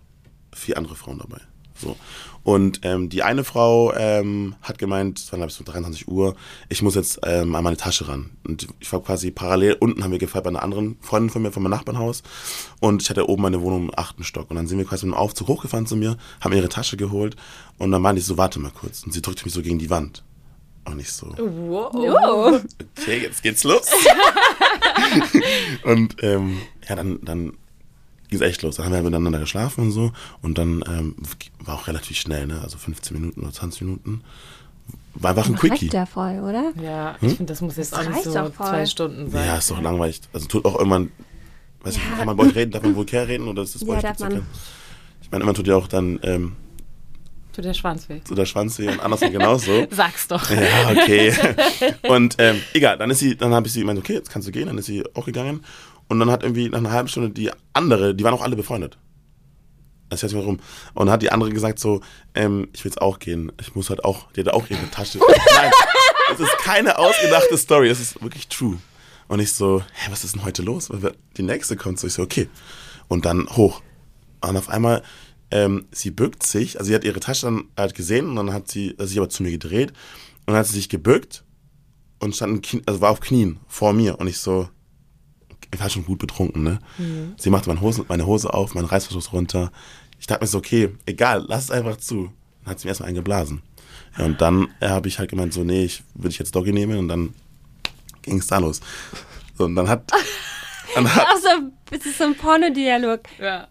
[0.53, 1.41] vier andere Frauen dabei.
[1.75, 1.97] So.
[2.45, 6.35] Und ähm, die eine Frau ähm, hat gemeint, es war glaube ich so 23 Uhr,
[6.69, 8.31] ich muss jetzt ähm, an meine Tasche ran.
[8.45, 11.53] Und ich war quasi parallel, unten haben wir gefeiert bei einer anderen Freundin von mir,
[11.53, 12.23] von meinem Nachbarnhaus.
[12.81, 14.51] Und ich hatte oben meine Wohnung im achten Stock.
[14.51, 17.37] Und dann sind wir quasi mit dem Aufzug hochgefahren zu mir, haben ihre Tasche geholt.
[17.79, 19.05] Und dann meinte ich so, warte mal kurz.
[19.05, 20.25] Und sie drückte mich so gegen die Wand.
[20.85, 22.61] Und ich so, Wow.
[22.99, 23.89] okay, jetzt geht's los.
[25.85, 27.53] und ähm, ja, dann, dann
[28.33, 28.77] ging es echt los.
[28.77, 30.13] Dann haben wir miteinander geschlafen und so.
[30.41, 31.15] Und dann ähm,
[31.61, 32.61] war auch relativ schnell, ne?
[32.63, 34.23] Also 15 Minuten oder 20 Minuten.
[35.15, 35.85] War einfach ein Quickie.
[35.87, 36.73] Reicht ja voll, oder?
[36.83, 39.47] Ja, ich finde, das muss jetzt Das auch nicht so zwei Stunden sein.
[39.47, 40.23] Ja, ist doch langweilig.
[40.33, 41.11] Also tut auch irgendwann,
[41.83, 43.85] weiß ich nicht, kann man bei euch reden, darf man vulgär reden oder ist das
[43.87, 44.33] bei Ja, euch darf man.
[44.33, 44.43] okay?
[45.23, 46.53] Ich meine, immer tut ja auch dann ähm,
[47.53, 48.21] Tut der Schwanz weh.
[48.27, 49.87] so der Schwanz weh und andersrum genauso.
[49.91, 50.49] Sag's doch.
[50.51, 51.35] Ja, okay.
[52.09, 54.53] Und ähm, egal, dann ist sie, dann habe ich sie gemeint, okay, jetzt kannst du
[54.53, 55.63] gehen, dann ist sie auch gegangen.
[56.13, 58.99] Und dann hat irgendwie nach einer halben Stunde die andere, die waren auch alle befreundet.
[60.11, 60.61] Das heißt, warum?
[60.93, 62.03] Und dann hat die andere gesagt so,
[62.35, 63.51] ähm, ich will jetzt auch gehen.
[63.59, 65.19] Ich muss halt auch, die hat auch ihre Tasche.
[65.55, 65.73] Nein,
[66.35, 68.77] es ist keine ausgedachte Story, es ist wirklich true.
[69.27, 70.91] Und ich so, hä, was ist denn heute los?
[70.91, 72.51] Weil Die nächste kommt so, ich so, okay.
[73.09, 73.81] Und dann hoch.
[74.43, 75.03] Und auf einmal,
[75.51, 78.69] ähm, sie bückt sich, also sie hat ihre Tasche dann halt gesehen und dann hat
[78.69, 79.93] sie also sich aber zu mir gedreht
[80.41, 81.43] und dann hat sie sich gebückt
[82.19, 84.69] und stand, also war auf Knien vor mir und ich so,
[85.73, 86.79] ich war schon gut betrunken, ne?
[87.37, 89.73] Sie machte meine Hose, meine Hose auf, meinen Reißverschluss runter.
[90.21, 92.31] Ich dachte mir so, okay, egal, lass es einfach zu.
[92.63, 93.63] Dann hat sie mir erstmal eingeblasen.
[94.19, 96.73] Ja, und dann äh, habe ich halt gemeint, so, nee, ich würde ich jetzt Doggy
[96.73, 97.35] nehmen und dann
[98.21, 98.81] ging es da los.
[99.57, 100.13] So, und dann hat,
[100.95, 101.49] dann hat so,
[101.91, 103.21] das ist so ein Pornodialog.
[103.41, 103.69] Ja.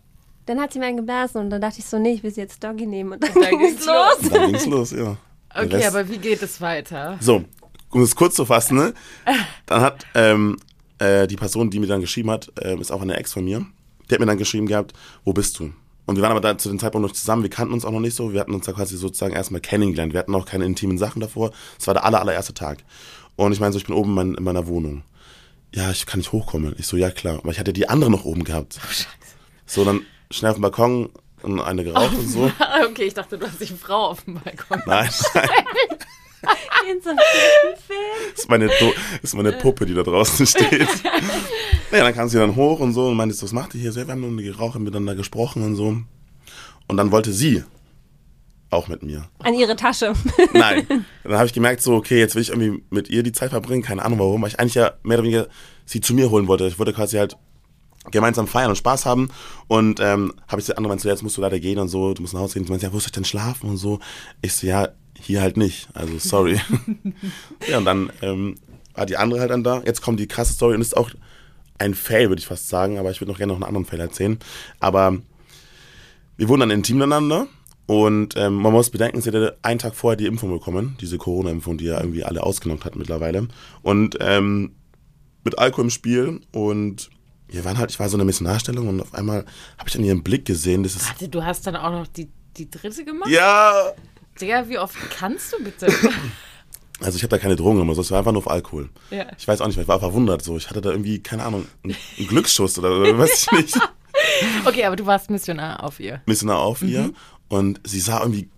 [0.47, 2.41] Dann hat sie mir einen geblasen und dann dachte ich so, nee, ich will sie
[2.41, 3.13] jetzt Doggy nehmen.
[3.13, 4.29] Und dann, dann ging's ging's los.
[4.31, 5.17] dann ging's los, ja.
[5.53, 7.17] Okay, aber wie geht es weiter?
[7.19, 7.43] So,
[7.89, 8.93] um es kurz zu fassen, ne?
[9.65, 10.57] Dann hat ähm,
[11.01, 13.65] äh, die Person, die mir dann geschrieben hat, ähm, ist auch eine Ex von mir,
[14.09, 14.93] die hat mir dann geschrieben gehabt,
[15.25, 15.71] wo bist du?
[16.05, 17.99] Und wir waren aber da zu dem Zeitpunkt noch zusammen, wir kannten uns auch noch
[17.99, 20.97] nicht so, wir hatten uns da quasi sozusagen erstmal kennengelernt, wir hatten auch keine intimen
[20.97, 22.79] Sachen davor, es war der aller, allererste Tag.
[23.35, 25.03] Und ich meine so, ich bin oben in, mein, in meiner Wohnung.
[25.73, 26.75] Ja, ich kann nicht hochkommen.
[26.77, 28.79] Ich so, ja klar, aber ich hatte die andere noch oben gehabt.
[29.65, 31.09] So, dann schnell auf dem Balkon
[31.41, 32.51] und eine geraucht und so.
[32.89, 34.81] okay, ich dachte, du hast die Frau auf dem Balkon.
[34.85, 35.47] Nein, nein.
[36.91, 37.19] In so einem
[37.85, 37.99] Film.
[38.31, 40.87] Das ist meine, Do ist meine Puppe, die da draußen steht.
[41.91, 43.95] naja, dann kam sie dann hoch und so und meinte, was macht ihr hier?
[43.95, 45.97] Wir haben nur geraucht, haben miteinander gesprochen und so.
[46.87, 47.63] Und dann wollte sie
[48.71, 49.27] auch mit mir.
[49.39, 50.13] An ihre Tasche.
[50.53, 50.87] Nein.
[51.23, 53.83] dann habe ich gemerkt, so, okay, jetzt will ich irgendwie mit ihr die Zeit verbringen.
[53.83, 55.47] Keine Ahnung warum, weil ich eigentlich ja mehr oder weniger
[55.85, 56.67] sie zu mir holen wollte.
[56.67, 57.37] Ich wollte quasi halt
[58.09, 59.29] gemeinsam feiern und Spaß haben.
[59.67, 62.13] Und ähm, habe ich sie andere meinte, so, jetzt musst du leider gehen und so,
[62.13, 62.63] du musst nach Hause gehen.
[62.63, 63.99] Sie meinte, ja, wo soll ich denn schlafen und so.
[64.41, 64.89] Ich so, ja,
[65.21, 65.87] hier halt nicht.
[65.93, 66.59] Also sorry.
[67.69, 68.55] ja, und dann ähm,
[68.93, 69.81] war die andere halt dann da.
[69.85, 71.11] Jetzt kommt die krasse Story und ist auch
[71.77, 73.99] ein Fail, würde ich fast sagen, aber ich würde noch gerne noch einen anderen Fail
[73.99, 74.37] erzählen.
[74.79, 75.17] Aber
[76.37, 77.47] wir wurden dann intim miteinander
[77.87, 81.77] und ähm, man muss bedenken, sie hatte einen Tag vorher die Impfung bekommen, diese Corona-Impfung,
[81.77, 83.47] die ja irgendwie alle ausgenockt hat mittlerweile.
[83.81, 84.75] Und ähm,
[85.43, 87.09] mit Alkohol im Spiel und
[87.47, 89.45] wir waren halt, ich war so in einer Missionarstellung und auf einmal
[89.77, 92.29] habe ich an ihrem Blick gesehen, das ist, Warte, du hast dann auch noch die,
[92.55, 93.29] die dritte gemacht?
[93.29, 93.91] ja,
[94.41, 95.87] Digga, wie oft kannst du bitte?
[96.99, 98.89] also ich habe da keine Drogen genommen, es war einfach nur auf Alkohol.
[99.11, 99.27] Ja.
[99.37, 101.95] Ich weiß auch nicht, ich war verwundert so, ich hatte da irgendwie, keine Ahnung, einen,
[102.17, 103.79] einen Glücksschuss oder, oder weiß ich nicht.
[104.65, 106.21] Okay, aber du warst Missionar auf ihr.
[106.25, 107.11] Missionar auf ihr
[107.47, 108.49] und sie sah irgendwie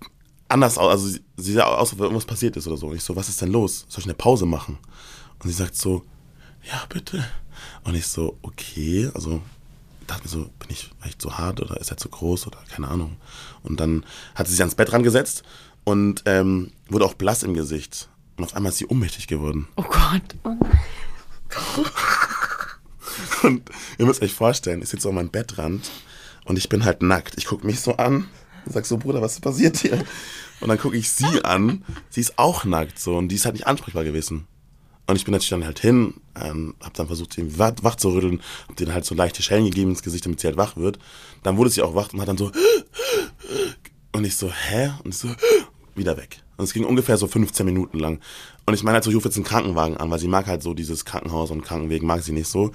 [0.50, 0.92] anders aus.
[0.92, 2.88] Also sie, sie sah aus, als ob irgendwas passiert ist oder so.
[2.88, 3.86] Und ich so, was ist denn los?
[3.88, 4.78] Soll ich eine Pause machen?
[5.40, 6.04] Und sie sagt so,
[6.64, 7.24] ja, bitte.
[7.84, 9.42] Und ich so, okay, also
[10.08, 12.88] dachte mir so, bin ich vielleicht zu hart oder ist er zu groß oder keine
[12.88, 13.18] Ahnung.
[13.64, 15.44] Und dann hat sie sich ans Bett rangesetzt
[15.84, 18.10] und ähm, wurde auch blass im Gesicht.
[18.38, 19.68] Und auf einmal ist sie ohnmächtig geworden.
[19.76, 20.36] Oh Gott.
[23.44, 25.92] Und ihr müsst euch vorstellen, ich sitze auf meinem Bettrand
[26.46, 27.36] und ich bin halt nackt.
[27.38, 28.28] Ich gucke mich so an
[28.66, 30.04] und sag so, Bruder, was ist passiert hier?
[30.62, 33.56] Und dann gucke ich sie an, sie ist auch nackt so und die ist halt
[33.56, 34.48] nicht ansprechbar gewesen.
[35.06, 38.42] Und ich bin natürlich dann halt hin, ähm, hab dann versucht, sie wach zu rütteln,
[38.70, 40.98] hab denen halt so leichte Schellen gegeben ins Gesicht, damit sie halt wach wird.
[41.44, 42.52] Dann wurde sie auch wach und hat dann so
[44.14, 44.92] und ich so, hä?
[45.04, 45.30] Und ich so,
[45.96, 46.42] wieder weg.
[46.58, 48.20] Und es ging ungefähr so 15 Minuten lang.
[48.66, 50.62] Und ich meine halt so, ich rufe jetzt einen Krankenwagen an, weil sie mag halt
[50.64, 52.72] so dieses Krankenhaus und Krankenwegen mag sie nicht so.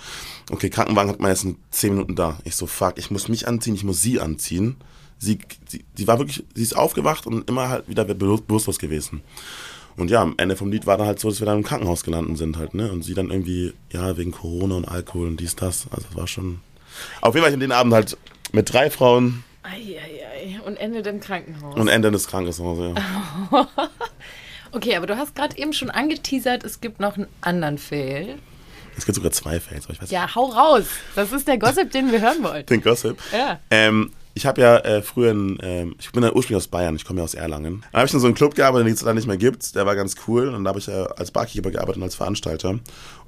[0.50, 2.38] Okay, Krankenwagen hat man jetzt in 10 Minuten da.
[2.44, 4.76] Ich so, fuck, ich muss mich anziehen, ich muss sie anziehen.
[5.18, 9.22] Sie, sie, sie war wirklich, sie ist aufgewacht und immer halt wieder bewusst- bewusstlos gewesen.
[9.96, 12.04] Und ja, am Ende vom Lied war dann halt so, dass wir dann im Krankenhaus
[12.04, 12.92] gelandet sind halt, ne?
[12.92, 15.86] Und sie dann irgendwie, ja, wegen Corona und Alkohol und dies, das.
[15.90, 16.60] Also das war schon.
[17.20, 18.16] Auf jeden Fall ich den Abend halt
[18.52, 20.60] mit drei Frauen Eieiei.
[20.64, 21.76] Und endet im Krankenhaus.
[21.76, 22.94] und Ende des Krankenhauses, ja.
[24.72, 28.38] okay, aber du hast gerade eben schon angeteasert, es gibt noch einen anderen Fail.
[28.96, 30.86] Es gibt sogar zwei Fails, aber ich weiß Ja, hau raus.
[31.14, 32.66] Das ist der Gossip, den wir hören wollten.
[32.74, 33.16] den Gossip.
[33.32, 33.60] Ja.
[33.70, 37.04] Ähm, ich habe ja äh, früher, in, ähm, ich bin ja ursprünglich aus Bayern, ich
[37.04, 37.84] komme ja aus Erlangen.
[37.92, 39.74] Da habe ich in so einen Club gearbeitet, den es da nicht mehr gibt.
[39.74, 40.48] Der war ganz cool.
[40.48, 42.78] Und da habe ich ja als Barkeeper gearbeitet und als Veranstalter.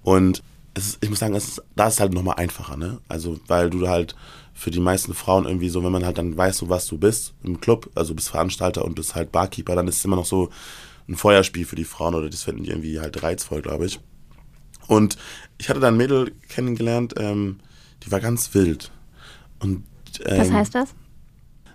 [0.02, 0.42] Und
[0.74, 2.98] ist, ich muss sagen, ist, da ist es halt nochmal einfacher, ne?
[3.08, 4.14] Also, weil du halt
[4.60, 7.32] für die meisten Frauen irgendwie so, wenn man halt dann weiß, so was du bist
[7.42, 10.50] im Club, also bist Veranstalter und bist halt Barkeeper, dann ist es immer noch so
[11.08, 14.00] ein Feuerspiel für die Frauen oder das finden die irgendwie halt reizvoll, glaube ich.
[14.86, 15.16] Und
[15.56, 17.60] ich hatte da ein Mädel kennengelernt, ähm,
[18.02, 18.90] die war ganz wild.
[19.60, 19.84] Und,
[20.26, 20.94] ähm, Was heißt das?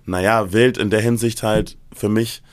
[0.06, 2.44] naja, wild in der Hinsicht halt für mich,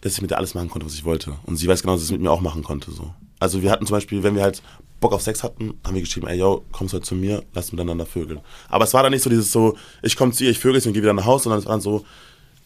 [0.00, 1.34] dass ich mit der alles machen konnte, was ich wollte.
[1.44, 2.92] Und sie weiß genau, dass sie es mit mir auch machen konnte.
[2.92, 3.12] So.
[3.40, 4.62] Also wir hatten zum Beispiel, wenn wir halt
[5.02, 8.06] Bock auf Sex hatten, haben wir geschrieben, ey, yo, kommst heute zu mir, lass miteinander
[8.06, 8.40] vögeln.
[8.70, 10.94] Aber es war dann nicht so dieses so, ich komme zu ihr, ich vögel und
[10.94, 12.04] gehe wieder nach Hause, sondern es war dann so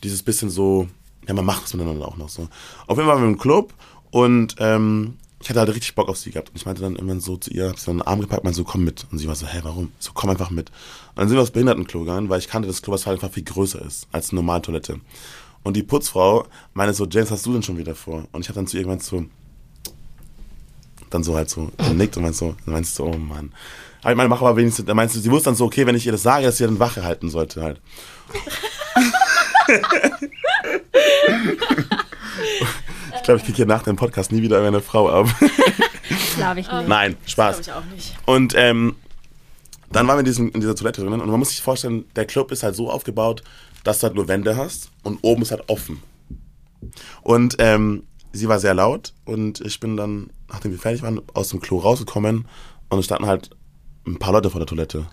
[0.05, 0.87] dieses bisschen so,
[1.27, 2.43] ja, man macht es miteinander auch noch so.
[2.87, 3.75] Auf jeden Fall waren wir im Club
[4.13, 6.51] und ähm, ich hatte halt richtig Bock auf sie gehabt.
[6.51, 8.57] Und ich meinte dann irgendwann so zu ihr, hab sie dann den Arm gepackt, meinte
[8.57, 9.07] so, komm mit.
[9.11, 9.93] Und sie war so, hä, warum?
[9.99, 10.71] So, komm einfach mit.
[10.71, 13.33] Und dann sind wir aufs Behindertenklo gegangen, weil ich kannte das Klo, was halt einfach
[13.33, 15.01] viel größer ist als eine normale Toilette.
[15.63, 18.25] Und die Putzfrau meinte so, James, hast du denn schon wieder vor?
[18.33, 19.25] Und ich habe dann zu ihr irgendwann so,
[21.17, 23.53] dann so halt so genickt und meinte so, dann meinst du so, oh Mann.
[24.03, 25.97] Aber ich meine, mach aber wenigstens, dann meinst du, sie wusste dann so, okay, wenn
[25.97, 27.81] ich ihr das sage, dass sie dann Wache halten sollte halt.
[33.15, 35.29] ich glaube, ich kriege hier nach dem Podcast nie wieder eine Frau ab.
[36.37, 36.89] Glaube ich nicht.
[36.89, 37.63] Nein, Spaß.
[37.63, 38.15] Glaube ich auch nicht.
[38.27, 38.97] Und ähm,
[39.91, 42.27] dann waren wir in, diesem, in dieser Toilette drinnen und man muss sich vorstellen, der
[42.27, 43.43] Club ist halt so aufgebaut,
[43.85, 46.03] dass du halt nur Wände hast und oben ist halt offen.
[47.23, 51.49] Und ähm, sie war sehr laut und ich bin dann, nachdem wir fertig waren, aus
[51.49, 52.47] dem Klo rausgekommen
[52.89, 53.51] und es standen halt
[54.07, 54.99] ein paar Leute vor der Toilette.
[54.99, 55.07] Und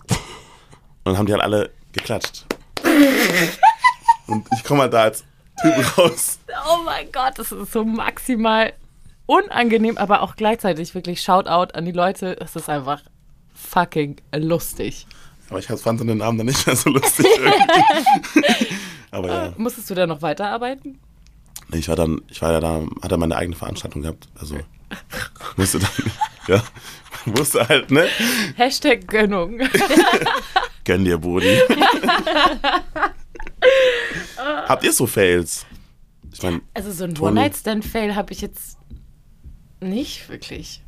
[1.05, 2.45] dann haben die halt alle geklatscht.
[4.27, 5.23] Und ich komme halt da als
[5.61, 6.39] Typ raus.
[6.69, 8.73] Oh mein Gott, das ist so maximal
[9.25, 12.39] unangenehm, aber auch gleichzeitig wirklich Shoutout an die Leute.
[12.39, 13.01] Es ist einfach
[13.53, 15.07] fucking lustig.
[15.49, 18.75] Aber ich fand den Abend dann nicht mehr so lustig irgendwie.
[19.11, 19.53] Aber ja.
[19.57, 20.99] Musstest du da noch weiterarbeiten?
[21.69, 24.27] Nee, Ich war dann, ich war ja da, hatte meine eigene Veranstaltung gehabt.
[24.39, 24.57] Also
[25.57, 26.11] musste dann,
[26.47, 26.63] ja,
[27.25, 28.07] musste halt, ne?
[28.55, 29.59] Hashtag Gönnung.
[30.85, 31.57] Gönn dir, Brudi.
[34.67, 35.65] Habt ihr so Fails?
[36.33, 37.17] Ich meine, Also so ein.
[37.17, 38.77] One-Night-Stand-Fail habe ich jetzt
[39.79, 40.81] nicht wirklich.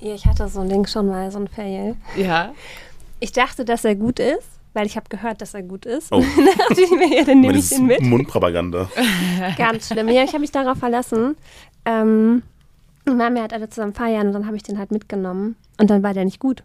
[0.00, 1.96] Ja, ich hatte so ein Ding schon mal, so ein Fail.
[2.16, 2.52] Ja.
[3.20, 6.12] Ich dachte, dass er gut ist, weil ich habe gehört, dass er gut ist.
[6.12, 6.20] Oh.
[6.20, 8.02] Dann dachte ich mir, ja, dann nehme ich ihn mit.
[8.02, 8.90] Mundpropaganda.
[9.56, 10.08] Ganz schlimm.
[10.08, 11.36] Ja, ich habe mich darauf verlassen.
[11.86, 12.42] Ähm,
[13.04, 15.56] wir waren ja halt alle zusammen feiern und dann habe ich den halt mitgenommen.
[15.78, 16.62] Und dann war der nicht gut.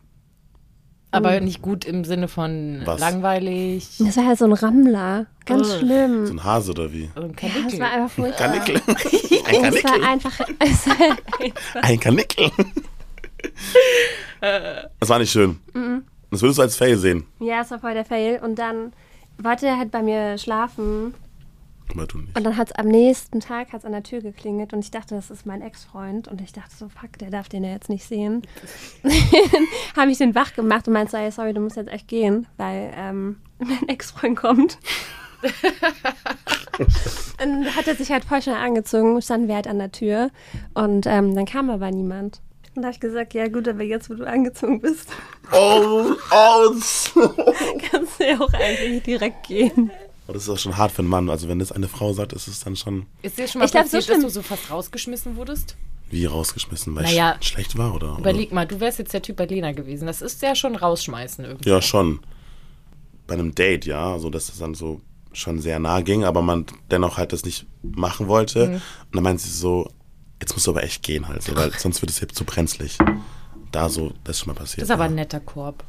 [1.12, 3.00] Aber nicht gut im Sinne von Was?
[3.00, 3.98] langweilig.
[3.98, 5.26] Das war halt so ein Rammler.
[5.46, 5.68] Ganz.
[5.68, 6.26] So schlimm.
[6.26, 7.10] ein Hase oder wie?
[7.16, 7.80] Also ein Ja, das Kanickel.
[7.80, 8.48] war einfach furchtbar.
[8.48, 8.76] Kanickel.
[9.50, 10.04] Ein Es war Kanickel.
[10.06, 10.40] einfach.
[10.60, 10.96] Es war
[11.42, 12.52] einfach Ein Kanickel.
[15.00, 15.60] Das war nicht schön.
[16.32, 17.26] Das würdest du als Fail sehen.
[17.40, 18.40] ja, es war voll der Fail.
[18.44, 18.94] Und dann
[19.38, 21.14] wollte er halt bei mir schlafen.
[21.92, 22.38] Aber du nicht.
[22.38, 25.16] Und dann hat es am nächsten Tag hat's an der Tür geklingelt und ich dachte,
[25.16, 26.28] das ist mein Ex-Freund.
[26.28, 28.44] Und ich dachte so, fuck, der darf den ja jetzt nicht sehen.
[29.96, 33.38] habe ich den wach gemacht und meinte sorry, du musst jetzt echt gehen, weil ähm,
[33.60, 34.78] mein Ex-Freund kommt.
[36.80, 36.90] und
[37.40, 40.32] dann hat er sich halt voll schnell angezogen, standen wir halt an der Tür
[40.74, 42.42] und ähm, dann kam aber niemand.
[42.76, 45.10] Und da habe ich gesagt, ja gut, aber jetzt, wo du angezogen bist,
[45.52, 46.76] Oh, oh.
[47.90, 49.92] kannst du ja auch eigentlich direkt gehen.
[50.30, 51.28] Aber das ist auch schon hart für einen Mann.
[51.28, 53.72] Also wenn das eine Frau sagt, ist es dann schon Ist dir schon mal Ich
[53.72, 55.76] glaub, so passiert, dass du so fast rausgeschmissen wurdest?
[56.12, 57.38] wie rausgeschmissen, weil Naja.
[57.40, 58.16] ich schlecht war, oder?
[58.20, 60.06] Überleg mal, du wärst jetzt der Typ bei Lena gewesen.
[60.06, 61.70] Das ist ja schon rausschmeißen irgendwie.
[61.70, 62.20] Ja, schon.
[63.26, 64.14] Bei einem Date, ja.
[64.14, 65.02] Also, dass es dann so
[65.34, 68.68] schon sehr nah ging, aber man dennoch halt das nicht machen wollte.
[68.68, 68.74] Mhm.
[68.76, 69.90] Und dann meint sie so,
[70.40, 72.98] jetzt musst du aber echt gehen halt, so, weil sonst wird es jetzt zu brenzlig.
[73.72, 74.82] Da so, das ist schon mal passiert.
[74.82, 75.10] Das ist aber ja.
[75.10, 75.84] ein netter Korb.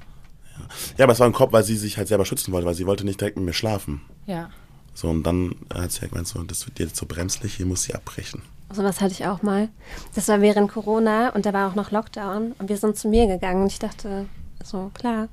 [0.96, 2.86] Ja, aber es war ein Kopf, weil sie sich halt selber schützen wollte, weil sie
[2.86, 4.00] wollte nicht direkt mit mir schlafen.
[4.26, 4.50] Ja.
[4.94, 7.82] So, und dann hat sie halt gemeint, so, das wird jetzt so brenzlig, hier muss
[7.82, 8.42] sie abbrechen.
[8.72, 9.68] So was hatte ich auch mal.
[10.14, 13.26] Das war während Corona und da war auch noch Lockdown und wir sind zu mir
[13.26, 14.26] gegangen und ich dachte,
[14.62, 15.28] so, klar.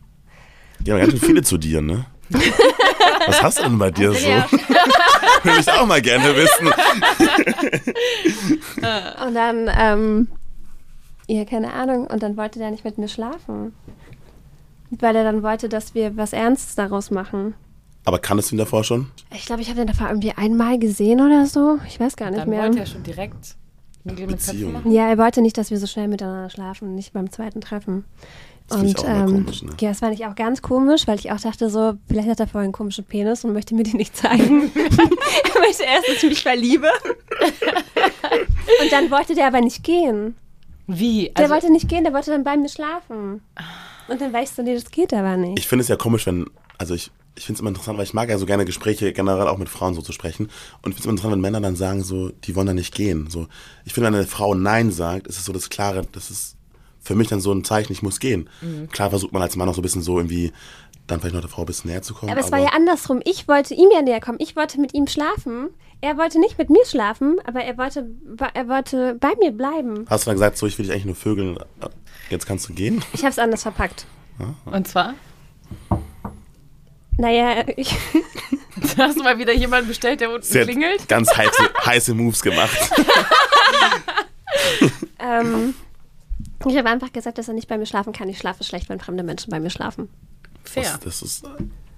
[0.85, 2.05] Ja, ganz schön viele zu dir, ne?
[3.27, 4.27] Was hast du denn bei dir so?
[5.43, 6.67] Will ich auch mal gerne wissen.
[9.25, 10.27] Und dann, ähm,
[11.27, 13.73] ja, keine Ahnung, und dann wollte der nicht mit mir schlafen.
[14.89, 17.55] Weil er dann wollte, dass wir was Ernstes daraus machen.
[18.05, 19.07] Aber kanntest du ihn davor schon?
[19.33, 21.77] Ich glaube, ich habe den davor irgendwie einmal gesehen oder so.
[21.87, 22.63] Ich weiß gar nicht Dann mehr.
[22.63, 23.57] wollte er schon direkt
[24.05, 24.73] Nägel mit Köpfen Beziehung.
[24.73, 24.91] machen.
[24.91, 28.05] Ja, er wollte nicht, dass wir so schnell miteinander schlafen, nicht beim zweiten Treffen.
[28.69, 29.71] Das und ähm, komisch, ne?
[29.79, 32.47] ja, das fand ich auch ganz komisch, weil ich auch dachte so, vielleicht hat er
[32.47, 34.71] vorher einen komischen Penis und möchte mir den nicht zeigen.
[34.75, 36.87] er möchte erst, dass ich mich verliebe.
[38.81, 40.35] und dann wollte der aber nicht gehen.
[40.87, 41.31] Wie?
[41.35, 43.41] Der Also, wollte nicht gehen, der wollte dann bei mir schlafen.
[44.07, 45.59] Und dann ich so, nee, das geht aber nicht.
[45.59, 46.45] Ich finde es ja komisch, wenn,
[46.77, 49.47] also ich, ich finde es immer interessant, weil ich mag ja so gerne Gespräche generell
[49.47, 50.49] auch mit Frauen so zu sprechen.
[50.81, 52.95] Und ich finde es immer interessant, wenn Männer dann sagen so, die wollen da nicht
[52.95, 53.29] gehen.
[53.29, 53.47] So,
[53.85, 56.55] ich finde, wenn eine Frau Nein sagt, ist es so das Klare, das ist
[57.01, 58.49] für mich dann so ein Zeichen, ich muss gehen.
[58.61, 58.89] Mhm.
[58.89, 60.51] Klar versucht man als Mann auch so ein bisschen so irgendwie,
[61.07, 62.31] dann vielleicht noch der Frau ein bisschen näher zu kommen.
[62.31, 63.21] aber es war ja andersrum.
[63.23, 64.37] Ich wollte ihm ja näher kommen.
[64.41, 65.69] Ich wollte mit ihm schlafen.
[66.01, 68.07] Er wollte nicht mit mir schlafen, aber er wollte,
[68.53, 70.05] er wollte bei mir bleiben.
[70.09, 71.57] Hast du dann gesagt, so, ich will dich eigentlich nur vögeln,
[72.29, 73.03] jetzt kannst du gehen?
[73.13, 74.05] Ich habe es anders verpackt.
[74.65, 75.15] und zwar?
[77.17, 77.95] Naja, ich,
[78.97, 81.07] Hast du mal wieder jemanden bestellt, der unten Sie hat klingelt?
[81.07, 82.77] ganz heiße, heiße Moves gemacht.
[85.19, 85.73] ähm,
[86.67, 88.29] ich habe einfach gesagt, dass er nicht bei mir schlafen kann.
[88.29, 90.09] Ich schlafe schlecht, wenn fremde Menschen bei mir schlafen.
[90.69, 90.83] Fair.
[91.03, 91.45] Das, das ist,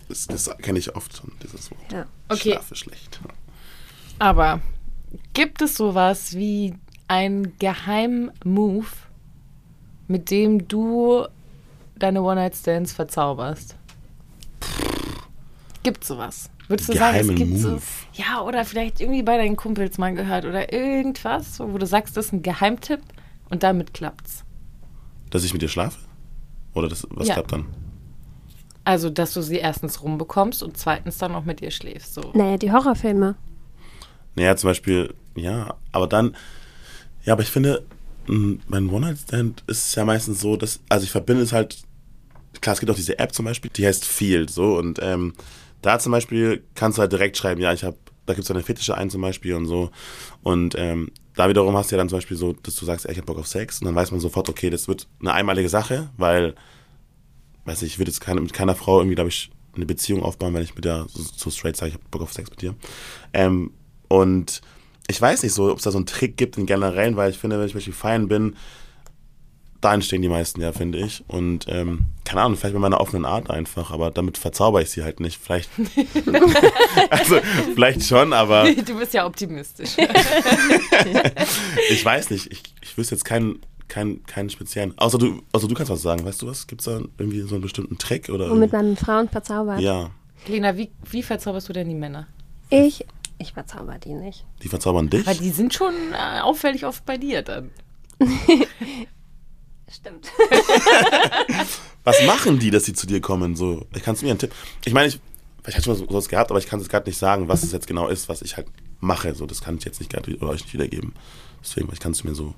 [0.07, 1.91] das, das kenne ich oft, schon, dieses Wort.
[1.91, 2.05] Ja.
[2.29, 2.51] Okay.
[2.53, 3.19] Schlafe schlecht.
[4.19, 4.61] Aber
[5.33, 6.75] gibt es sowas wie
[7.07, 8.87] einen geheimen Move,
[10.07, 11.25] mit dem du
[11.97, 13.75] deine One-Night-Stands verzauberst?
[15.83, 16.49] Gibt sowas?
[16.67, 17.81] Würdest du sagen, es gibt so, Move.
[18.13, 22.27] ja, oder vielleicht irgendwie bei deinen Kumpels mal gehört oder irgendwas, wo du sagst, das
[22.27, 23.01] ist ein Geheimtipp
[23.49, 24.43] und damit klappt's.
[25.31, 25.97] Dass ich mit dir schlafe?
[26.75, 27.33] Oder das, was Ja.
[27.35, 27.65] klappt dann?
[28.89, 32.15] Also, dass du sie erstens rumbekommst und zweitens dann auch mit ihr schläfst.
[32.15, 32.31] So.
[32.33, 33.35] Naja, die Horrorfilme.
[34.35, 36.35] Naja, zum Beispiel, ja, aber dann,
[37.23, 37.85] ja, aber ich finde,
[38.25, 41.83] mein One-Night-Stand ist ja meistens so, dass, also ich verbinde es halt,
[42.61, 45.35] klar, es gibt auch diese App zum Beispiel, die heißt Field, so, und ähm,
[45.83, 48.63] da zum Beispiel kannst du halt direkt schreiben, ja, ich habe, da gibt es eine
[48.63, 49.91] Fetische ein zum Beispiel und so,
[50.41, 53.11] und ähm, da wiederum hast du ja dann zum Beispiel so, dass du sagst, ey,
[53.11, 55.69] ich hab Bock auf Sex, und dann weiß man sofort, okay, das wird eine einmalige
[55.69, 56.55] Sache, weil,
[57.69, 60.53] weiß ich, ich würde jetzt keine, mit keiner Frau irgendwie, glaube ich, eine Beziehung aufbauen,
[60.53, 62.75] wenn ich mit der so, so straight sage, ich hab Bock auf Sex mit dir.
[63.33, 63.71] Ähm,
[64.07, 64.61] und
[65.07, 67.37] ich weiß nicht so, ob es da so einen Trick gibt in generellen, weil ich
[67.37, 68.55] finde, wenn ich zum Beispiel feiern bin,
[69.81, 71.23] da entstehen die meisten ja, finde ich.
[71.27, 75.03] Und ähm, keine Ahnung, vielleicht mit meiner offenen Art einfach, aber damit verzauber ich sie
[75.03, 75.39] halt nicht.
[75.41, 75.69] Vielleicht.
[77.09, 77.39] also,
[77.73, 79.91] vielleicht schon, aber Du bist ja optimistisch.
[81.89, 82.51] ich weiß nicht.
[82.51, 84.97] Ich, ich wüsste jetzt keinen, keinen, keinen speziellen.
[84.97, 86.67] Außer du, außer du kannst was sagen, weißt du was?
[86.67, 88.29] Gibt es da irgendwie so einen bestimmten Trick?
[88.29, 89.79] Oder Womit man Frauen verzaubert.
[89.81, 90.11] ja,
[90.47, 92.27] Lena, wie, wie verzauberst du denn die Männer?
[92.69, 93.05] Ich,
[93.39, 94.45] ich verzauber die nicht.
[94.63, 95.25] die verzaubern dich.
[95.25, 97.71] Weil die sind schon äh, auffällig oft bei dir dann.
[99.91, 100.27] Stimmt.
[102.03, 103.55] Was machen die, dass sie zu dir kommen?
[103.55, 104.53] So, ich kann es mir einen Tipp.
[104.85, 105.19] Ich meine, ich,
[105.63, 107.63] vielleicht hatte ich schon mal sowas gehabt, aber ich kann es gerade nicht sagen, was
[107.63, 108.67] es jetzt genau ist, was ich halt
[108.99, 109.33] mache.
[109.33, 111.13] So, das kann ich jetzt nicht gerade oder euch nicht wiedergeben.
[111.61, 112.53] Deswegen, ich kann es mir so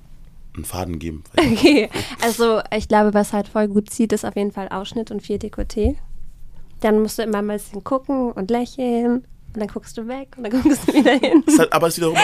[0.55, 1.23] einen Faden geben.
[1.37, 1.89] Okay,
[2.21, 5.37] also ich glaube, was halt voll gut zieht, ist auf jeden Fall Ausschnitt und viel
[5.37, 5.95] Dekolleté.
[6.79, 10.29] Dann musst du immer mal ein bisschen gucken und lächeln und dann guckst du weg
[10.37, 11.43] und dann guckst du wieder hin.
[11.45, 12.17] Ist halt, aber es ist wiederum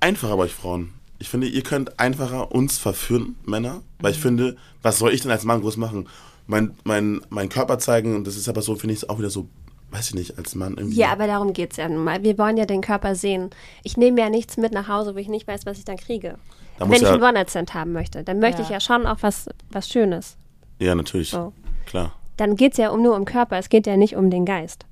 [0.00, 0.92] einfacher bei euch Frauen.
[1.18, 5.30] Ich finde, ihr könnt einfacher uns verführen, Männer, weil ich finde, was soll ich denn
[5.30, 6.08] als Mann groß machen?
[6.46, 9.30] Mein, mein, mein Körper zeigen und das ist aber so, finde ich es auch wieder
[9.30, 9.48] so,
[9.94, 10.96] weiß ich nicht, als Mann irgendwie.
[10.96, 12.22] Ja, aber darum geht es ja nun mal.
[12.22, 13.50] Wir wollen ja den Körper sehen.
[13.82, 16.36] Ich nehme ja nichts mit nach Hause, wo ich nicht weiß, was ich dann kriege.
[16.78, 18.64] Da Wenn ich ja- einen One-Night-Stand haben möchte, dann möchte Ja.
[18.64, 20.36] ich ja schon auch was, was Schönes.
[20.80, 21.30] Ja, natürlich.
[21.30, 21.52] So.
[21.86, 22.12] Klar.
[22.36, 24.86] Dann geht es ja um, nur um Körper, es geht ja nicht um den Geist.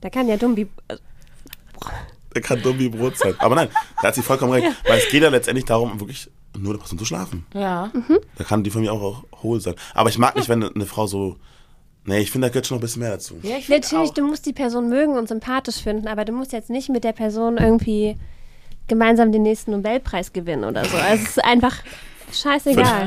[0.00, 0.66] Da kann ja dumm wie.
[2.34, 3.34] Der kann dumm wie Brot sein.
[3.38, 3.68] Aber nein,
[4.02, 4.66] da hat sie vollkommen recht.
[4.88, 7.46] Weil es geht ja letztendlich darum, wirklich nur eine Person zu schlafen.
[7.54, 7.90] Ja.
[8.36, 9.74] Da kann die von mir auch, auch hohl sein.
[9.94, 11.36] Aber ich mag nicht, wenn eine Frau so.
[12.08, 13.38] Nee, ich finde, da gehört schon noch ein bisschen mehr dazu.
[13.42, 14.14] ja ich Natürlich, auch.
[14.14, 17.12] du musst die Person mögen und sympathisch finden, aber du musst jetzt nicht mit der
[17.12, 18.16] Person irgendwie
[18.86, 20.96] gemeinsam den nächsten Nobelpreis gewinnen oder so.
[20.96, 21.76] Also es ist einfach
[22.32, 22.84] scheißegal.
[22.88, 23.04] Also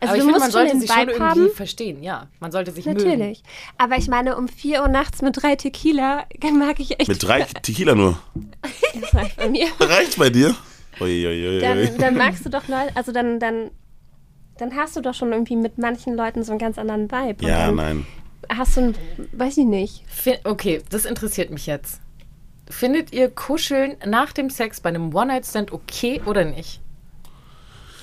[0.00, 1.50] aber ich du finde, musst man schon sollte den sich schon Vibe irgendwie haben.
[1.54, 2.26] verstehen, ja.
[2.40, 2.98] Man sollte sich mögen.
[2.98, 3.42] Natürlich.
[3.76, 7.08] Aber ich meine, um 4 Uhr nachts mit drei Tequila mag ich echt.
[7.08, 8.18] Mit drei Tequila nur.
[8.98, 9.66] Das reicht bei mir.
[9.80, 10.54] Reicht bei dir?
[11.00, 11.60] Uiuiui.
[11.60, 13.70] Dann, dann magst du doch Leute, also dann, dann,
[14.56, 17.46] dann hast du doch schon irgendwie mit manchen Leuten so einen ganz anderen Vibe.
[17.46, 18.06] Ja, dann nein.
[18.48, 18.94] Hast du, ein,
[19.32, 20.04] weiß ich nicht.
[20.44, 22.00] Okay, das interessiert mich jetzt.
[22.70, 26.80] Findet ihr Kuscheln nach dem Sex bei einem One-Night-Stand okay oder nicht?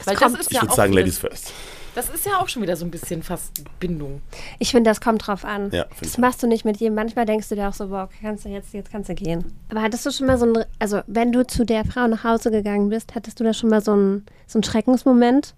[0.06, 1.52] Weil das ist Ich ja würde auch sagen, Ladies first.
[1.96, 4.22] Das ist ja auch schon wieder so ein bisschen fast Bindung.
[4.60, 5.72] Ich finde, das kommt drauf an.
[5.72, 6.94] Ja, das ich machst du nicht mit jedem.
[6.94, 9.46] Manchmal denkst du dir auch so, boah, kannst du jetzt, jetzt kannst du gehen.
[9.70, 12.52] Aber hattest du schon mal so ein, also wenn du zu der Frau nach Hause
[12.52, 15.56] gegangen bist, hattest du da schon mal so einen, so einen Schreckensmoment?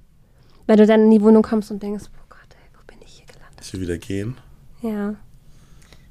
[0.68, 3.14] Weil du dann in die Wohnung kommst und denkst, oh Gott, ey, wo bin ich
[3.14, 3.60] hier gelandet?
[3.64, 4.38] Ich will wieder gehen.
[4.82, 5.16] Ja.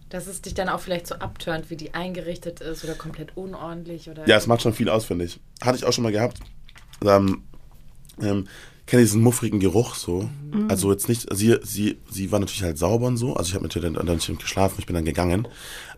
[0.08, 4.08] Dass es dich dann auch vielleicht so abturnt, wie die eingerichtet ist oder komplett unordentlich
[4.08, 4.26] oder.
[4.28, 5.40] Ja, es macht schon viel aus, finde ich.
[5.60, 6.38] Hatte ich auch schon mal gehabt.
[7.04, 7.42] Ähm,
[8.22, 8.46] ähm,
[8.86, 10.30] kenne diesen muffrigen Geruch so.
[10.68, 13.34] Also jetzt nicht, sie, sie, sie war natürlich halt sauber und so.
[13.34, 15.48] Also ich habe natürlich dann, dann nicht geschlafen, ich bin dann gegangen.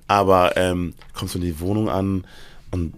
[0.07, 2.27] Aber ähm, kommst du in die Wohnung an
[2.71, 2.95] und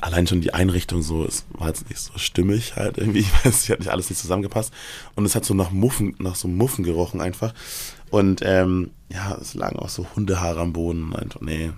[0.00, 3.20] allein schon die Einrichtung so, es war jetzt nicht so stimmig halt irgendwie.
[3.26, 4.72] Ich weiß, es hat nicht alles nicht zusammengepasst.
[5.16, 7.52] Und es hat so nach Muffen, nach so Muffen gerochen einfach.
[8.12, 11.16] Und ähm, ja, es lagen auch so Hundehaare am Boden.
[11.16, 11.72] Einfach, nee.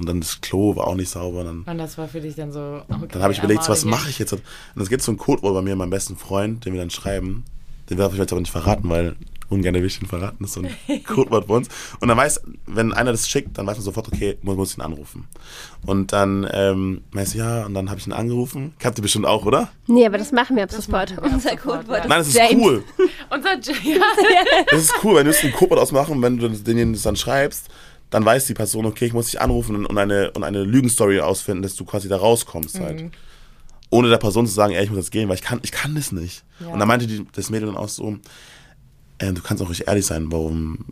[0.00, 1.44] Und dann das Klo war auch nicht sauber.
[1.44, 2.82] Dann Und das war für dich dann so.
[2.88, 4.32] Okay, dann habe ich überlegt, so, was mache ich jetzt?
[4.32, 4.42] Und
[4.74, 7.44] es gibt so ein Codewort bei mir, meinem besten Freund, den wir dann schreiben.
[7.88, 9.14] Den darf ich jetzt aber nicht verraten, weil
[9.48, 10.36] ungern will ich ihn verraten.
[10.40, 11.68] Das ist so ein Codewort bei uns.
[12.00, 14.78] Und dann weiß, wenn einer das schickt, dann weiß man sofort, okay, muss, muss ich
[14.78, 15.24] ihn anrufen.
[15.84, 18.74] Und dann ähm, meinst du, ja, und dann habe ich ihn angerufen.
[18.84, 19.70] Habt ihr bestimmt auch, oder?
[19.86, 21.16] Nee, aber das machen wir ab sofort.
[21.16, 22.08] ab Unser sofort, Codewort ja.
[22.08, 22.54] Nein, das ist James.
[22.64, 22.84] cool.
[23.30, 24.00] Unser J- ja.
[24.70, 27.68] Das ist cool, wenn du ein Codewort ausmachen, wenn du denen das dann schreibst,
[28.10, 31.62] dann weiß die Person, okay, ich muss dich anrufen und eine, und eine Lügenstory ausfinden,
[31.62, 33.10] dass du quasi da rauskommst halt.
[33.90, 35.94] Ohne der Person zu sagen, ey, ich muss jetzt gehen, weil ich kann, ich kann
[35.94, 36.44] das nicht.
[36.60, 36.68] Ja.
[36.68, 38.16] Und dann meinte die, das Mädel dann auch so,
[39.18, 40.84] äh, du kannst auch richtig ehrlich sein, warum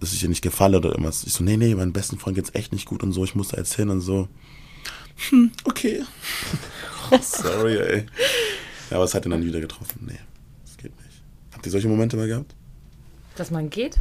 [0.00, 1.24] dass ich dir nicht gefalle oder irgendwas.
[1.24, 3.48] Ich so, nee, nee, meinem besten Freund geht's echt nicht gut und so, ich muss
[3.48, 4.28] da jetzt hin und so.
[5.30, 6.04] Hm, okay.
[7.22, 8.06] Sorry, ey.
[8.90, 10.06] Ja, aber es hat ihn dann wieder getroffen.
[10.06, 10.18] Nee,
[10.64, 11.22] das geht nicht.
[11.52, 12.54] Habt ihr solche Momente mal gehabt?
[13.34, 13.96] Dass man geht?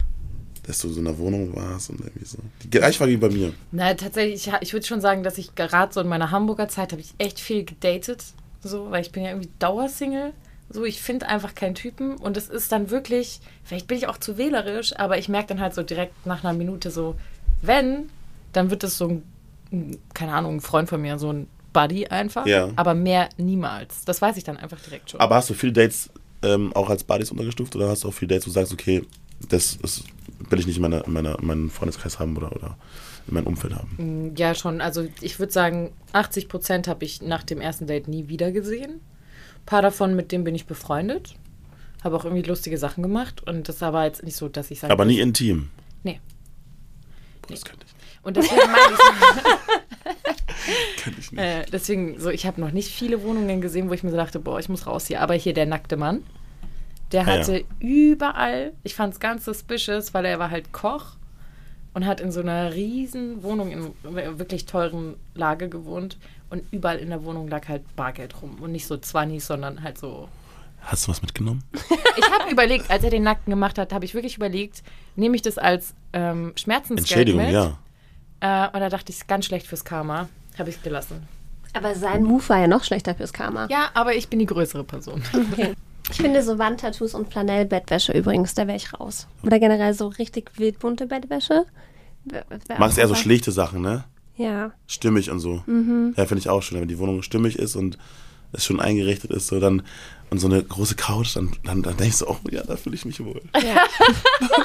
[0.64, 2.38] Dass du so in der Wohnung warst und irgendwie so.
[2.62, 3.54] Die gleich war wie bei mir.
[3.72, 6.92] Na, tatsächlich, ich, ich würde schon sagen, dass ich gerade so in meiner Hamburger Zeit
[6.92, 8.24] habe ich echt viel gedatet.
[8.62, 10.34] So, weil ich bin ja irgendwie Dauersingle.
[10.70, 14.18] So, ich finde einfach keinen Typen und es ist dann wirklich, vielleicht bin ich auch
[14.18, 17.16] zu wählerisch, aber ich merke dann halt so direkt nach einer Minute so,
[17.62, 18.10] wenn,
[18.54, 19.24] dann wird es so ein,
[19.72, 22.70] ein, keine Ahnung, ein Freund von mir, so ein Buddy einfach, Ja.
[22.76, 24.04] aber mehr niemals.
[24.06, 25.20] Das weiß ich dann einfach direkt schon.
[25.20, 26.10] Aber hast du viele Dates
[26.44, 29.04] ähm, auch als Buddies untergestuft oder hast du auch viele Dates, wo du sagst, okay,
[29.50, 30.04] das ist,
[30.50, 32.78] will ich nicht in, meiner, in, meiner, in meinem Freundeskreis haben oder, oder
[33.28, 34.34] in meinem Umfeld haben?
[34.36, 34.82] Ja, schon.
[34.82, 39.00] Also ich würde sagen, 80 Prozent habe ich nach dem ersten Date nie wieder gesehen.
[39.68, 41.36] Ein paar davon, mit denen bin ich befreundet.
[42.02, 43.46] Habe auch irgendwie lustige Sachen gemacht.
[43.46, 44.94] Und das war jetzt nicht so, dass ich sage...
[44.94, 45.68] Aber nie intim.
[46.04, 46.22] Nee.
[47.50, 47.94] Das könnte ich,
[48.26, 48.96] Und deswegen meine
[51.06, 51.42] ich ich, nicht.
[51.42, 54.40] äh, deswegen so, ich habe noch nicht viele Wohnungen gesehen, wo ich mir so dachte,
[54.40, 55.22] boah, ich muss raus hier.
[55.22, 56.24] Aber hier der nackte Mann,
[57.12, 57.40] der Ah, ja.
[57.40, 61.18] hatte überall, ich fand es ganz suspicious, weil er war halt Koch
[61.94, 63.92] und hat in so einer riesen Wohnung in
[64.40, 66.18] wirklich teuren Lage gewohnt
[66.50, 69.98] und überall in der Wohnung lag halt Bargeld rum und nicht so Zwannis, sondern halt
[69.98, 70.30] so.
[70.82, 71.64] Hast du was mitgenommen?
[72.20, 74.82] Ich habe überlegt, als er den Nackten gemacht hat, habe ich wirklich überlegt,
[75.16, 77.54] nehme ich das als ähm, Schmerzensgeld Entschädigung, mit?
[77.54, 77.78] ja.
[78.40, 80.28] Äh, und da dachte ich, ist ganz schlecht fürs Karma.
[80.58, 81.28] Habe ich gelassen.
[81.74, 83.68] Aber sein Move war ja noch schlechter fürs Karma.
[83.70, 85.22] Ja, aber ich bin die größere Person.
[85.52, 85.74] Okay.
[86.10, 89.28] Ich finde so Wandtattoos und Flanellbettwäsche übrigens, da wäre ich raus.
[89.44, 91.66] Oder generell so richtig wildbunte Bettwäsche.
[92.78, 94.06] Machst eher so schlichte Sachen, ne?
[94.38, 94.72] Ja.
[94.88, 95.64] Stimmig und so.
[95.66, 96.14] Mhm.
[96.16, 96.80] Ja, finde ich auch schön.
[96.80, 97.98] Wenn die Wohnung stimmig ist und
[98.54, 99.82] es schon eingerichtet ist, so dann
[100.30, 103.06] und so eine große Couch, dann, dann, dann denkst du, oh ja, da fühle ich
[103.06, 103.42] mich wohl.
[103.56, 103.84] ja.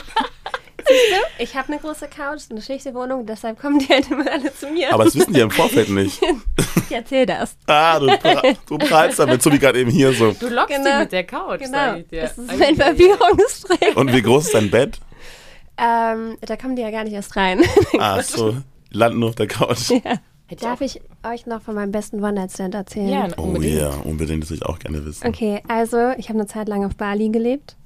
[1.39, 4.67] Ich habe eine große Couch, eine schlichte Wohnung, deshalb kommen die halt immer alle zu
[4.69, 4.93] mir.
[4.93, 6.21] Aber das wissen die ja im Vorfeld nicht.
[6.91, 7.57] ich erzähl das.
[7.67, 8.09] Ah, du,
[8.67, 10.33] du prahlst damit, so wie gerade eben hier so.
[10.33, 10.91] Du lockst Genau.
[10.97, 11.73] die mit der Couch, Genau.
[11.73, 12.23] sag ich dir.
[12.23, 12.75] Das ist Ei, mein ei, ei.
[12.75, 13.97] Verwirrungstrick.
[13.97, 14.99] Und wie groß ist dein Bett?
[15.79, 17.63] Ähm, da kommen die ja gar nicht erst rein.
[17.99, 18.57] Ach so,
[18.93, 19.91] landen nur auf der Couch.
[19.91, 20.19] ja.
[20.61, 23.09] Darf ich euch noch von meinem besten One-Night-Stand erzählen?
[23.09, 23.81] Ja, Oh unbedingt.
[23.81, 25.27] ja, unbedingt, das will ich auch gerne wissen.
[25.27, 27.77] Okay, also ich habe eine Zeit lang auf Bali gelebt.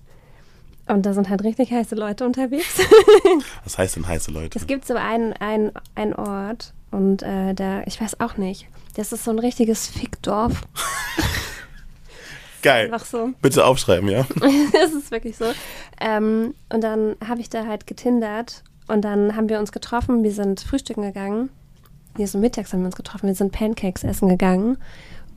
[0.89, 2.79] Und da sind halt richtig heiße Leute unterwegs.
[3.65, 4.59] Was heißt denn heiße Leute?
[4.59, 9.13] Es gibt so einen, einen, einen Ort und äh, da, ich weiß auch nicht, das
[9.13, 10.63] ist so ein richtiges Fickdorf.
[12.63, 12.87] Geil.
[12.93, 13.31] Einfach so.
[13.43, 14.27] Bitte aufschreiben, ja?
[14.73, 15.45] das ist wirklich so.
[16.01, 20.23] Ähm, und dann habe ich da halt getindert und dann haben wir uns getroffen.
[20.23, 21.51] Wir sind frühstücken gegangen.
[22.19, 23.27] Nee, so mittags haben wir uns getroffen.
[23.27, 24.79] Wir sind Pancakes essen gegangen.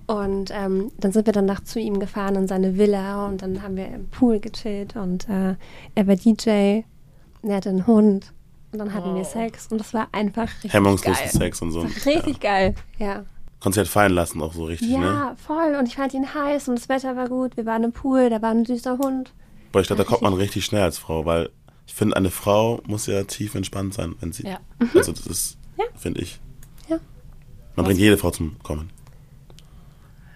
[0.07, 3.61] Und ähm, dann sind wir dann nachts zu ihm gefahren in seine Villa und dann
[3.61, 5.53] haben wir im Pool gechillt und äh,
[5.93, 6.81] er war DJ,
[7.43, 8.33] er hatte einen Hund
[8.71, 9.23] und dann hatten wir Oh.
[9.23, 11.31] Sex und das war einfach richtig Hemmungslosen geil.
[11.31, 11.81] Sex und so.
[12.05, 13.23] Richtig geil, ja.
[13.59, 15.05] Konntest du halt fallen lassen, auch so richtig, ne?
[15.05, 15.75] Ja, voll.
[15.77, 17.55] Und ich fand ihn heiß und das Wetter war gut.
[17.55, 19.31] Wir waren im Pool, da war ein süßer Hund.
[19.71, 21.49] Boah, ich glaube, da kommt man richtig schnell als Frau, weil
[21.89, 24.43] ich finde, eine Frau muss ja tief entspannt sein, wenn sie.
[24.43, 24.59] Ja.
[24.93, 25.85] Also, das ist, Ja.
[25.97, 26.39] finde ich.
[26.87, 26.99] Ja.
[27.75, 28.91] Man bringt jede Frau zum Kommen.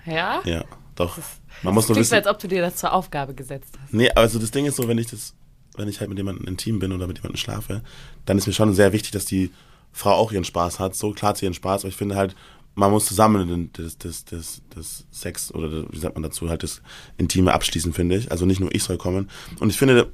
[0.05, 0.41] Ja?
[0.45, 1.17] Ja, doch.
[1.61, 2.15] Man muss nur Klingt so, wissen.
[2.15, 3.93] als ob du dir das zur Aufgabe gesetzt hast.
[3.93, 5.35] Nee, also das Ding ist so, wenn ich das,
[5.77, 7.83] wenn ich halt mit jemandem intim bin oder mit jemandem schlafe,
[8.25, 9.51] dann ist mir schon sehr wichtig, dass die
[9.91, 10.95] Frau auch ihren Spaß hat.
[10.95, 12.35] So klar hat sie ihren Spaß, aber ich finde halt,
[12.75, 16.81] man muss zusammen das, das, das, das Sex oder wie sagt man dazu, halt das
[17.17, 18.31] Intime abschließen, finde ich.
[18.31, 19.29] Also nicht nur ich soll kommen.
[19.59, 20.09] Und ich finde,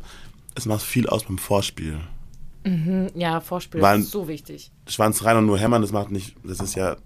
[0.56, 2.00] es macht viel aus beim Vorspiel.
[3.16, 4.72] Ja, Vorspiel Weil- ist so wichtig.
[4.88, 6.98] Schwanz rein und nur hämmern, das macht nicht, das ist ja.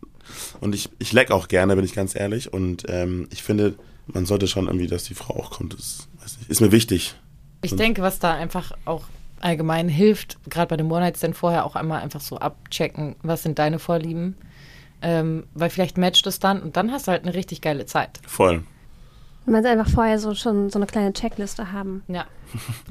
[0.62, 2.52] Und ich, ich leck auch gerne, bin ich ganz ehrlich.
[2.52, 3.76] Und ähm, ich finde,
[4.08, 5.74] man sollte schon irgendwie, dass die Frau auch kommt.
[5.74, 6.08] Das
[6.40, 7.16] nicht, ist mir wichtig.
[7.62, 9.04] Ich denke, was da einfach auch
[9.40, 13.80] allgemein hilft, gerade bei dem One-Night-Stand vorher auch einmal einfach so abchecken, was sind deine
[13.80, 14.36] Vorlieben.
[15.02, 18.22] Ähm, weil vielleicht matcht es dann und dann hast du halt eine richtig geile Zeit.
[18.26, 18.64] Voll.
[19.46, 22.04] Man muss einfach vorher so schon so eine kleine Checkliste haben.
[22.08, 22.26] Ja.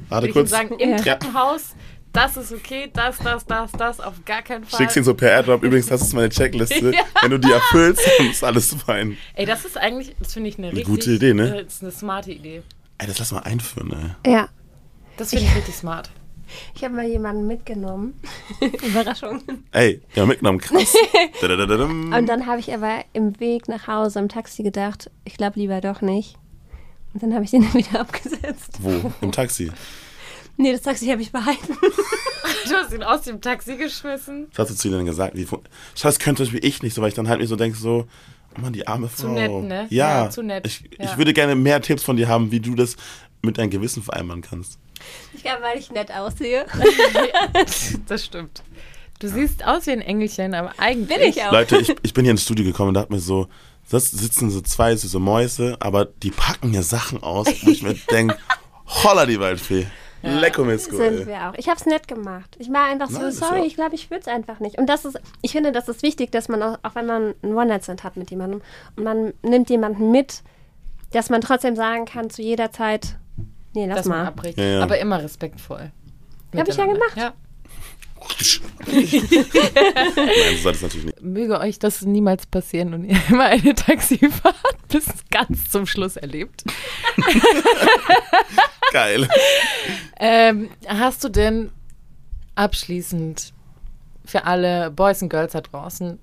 [0.09, 0.49] Warte ich kurz.
[0.51, 0.97] sagen, im Ja.
[0.97, 1.75] Treppenhaus,
[2.11, 4.79] das ist okay, das, das, das, das, auf gar keinen Fall.
[4.81, 5.63] Schickst ihn so per Airdrop.
[5.63, 6.91] Übrigens, das ist meine Checkliste.
[6.93, 7.01] Ja.
[7.21, 9.17] Wenn du die erfüllst, dann ist alles fein.
[9.33, 11.59] Ey, das ist eigentlich, das finde ich eine, richtig, gute Idee, ne?
[11.59, 12.61] äh, Das ist eine smarte Idee.
[12.99, 14.31] Ey, das lass mal einführen, ey.
[14.31, 14.47] Ja.
[15.17, 16.11] Das finde ich richtig smart.
[16.75, 18.13] Ich habe mal jemanden mitgenommen.
[18.87, 19.41] Überraschung.
[19.71, 20.93] Ey, ja, mitgenommen, krass.
[21.41, 25.81] Und dann habe ich aber im Weg nach Hause im Taxi gedacht, ich glaube lieber
[25.81, 26.37] doch nicht.
[27.13, 28.77] Und dann habe ich den wieder abgesetzt.
[28.79, 29.11] Wo?
[29.21, 29.71] Im Taxi.
[30.57, 31.77] Nee, das Taxi habe ich behalten.
[32.65, 34.47] Du hast ihn aus dem Taxi geschmissen.
[34.55, 35.35] Was hast du zu ihnen gesagt?
[35.35, 35.61] Wie, fu-
[35.95, 37.77] Schau, das könnte zum Beispiel ich nicht so, weil ich dann halt mir so denke,
[37.77, 38.07] so,
[38.57, 39.23] oh Mann, die arme Frau.
[39.23, 39.85] Zu nett, ne?
[39.89, 40.65] Ja, Ja, zu nett.
[40.65, 41.11] Ich, Ja.
[41.11, 42.95] ich würde gerne mehr Tipps von dir haben, wie du das
[43.41, 44.79] mit deinem Gewissen vereinbaren kannst.
[45.33, 46.65] Ich glaube, weil ich nett aussehe.
[48.07, 48.63] Das stimmt.
[49.19, 51.17] Du siehst aus wie ein Engelchen, aber eigentlich.
[51.19, 51.51] Bin ich auch.
[51.51, 53.47] Leute, ich, ich bin hier ins Studio gekommen und dachte mir so,
[53.89, 57.93] das sitzen so zwei süße Mäuse, aber die packen mir Sachen aus, wo ich mir
[58.11, 58.37] denke,
[58.85, 59.87] holla die Waldfee.
[60.25, 61.27] Lecko Misko, Sind ey.
[61.27, 61.53] wir auch.
[61.57, 62.55] Ich habe es nett gemacht.
[62.57, 64.77] Ich war einfach so, Nein, sorry, ja- ich glaube, ich würde es einfach nicht.
[64.77, 67.53] Und das ist, ich finde, das ist wichtig, dass man auch, auch wenn man ein
[67.53, 68.61] One-Night-Stand hat mit jemandem
[68.95, 70.41] und man nimmt jemanden mit,
[71.11, 73.17] dass man trotzdem sagen kann zu jeder Zeit,
[73.75, 74.27] nee, lass dass man mal.
[74.27, 74.57] abbricht.
[74.57, 74.81] Ja, ja.
[74.83, 75.91] Aber immer respektvoll.
[76.55, 77.17] Hab ich ja gemacht.
[77.17, 77.33] Ja.
[78.87, 79.07] Nein,
[80.55, 81.21] so soll das natürlich nicht.
[81.21, 84.55] Möge euch das niemals passieren und ihr immer eine Taxifahrt
[84.89, 86.63] bis ganz zum Schluss erlebt.
[88.91, 89.27] Geil.
[90.19, 91.71] Ähm, hast du denn
[92.55, 93.53] abschließend
[94.25, 96.19] für alle Boys und Girls da draußen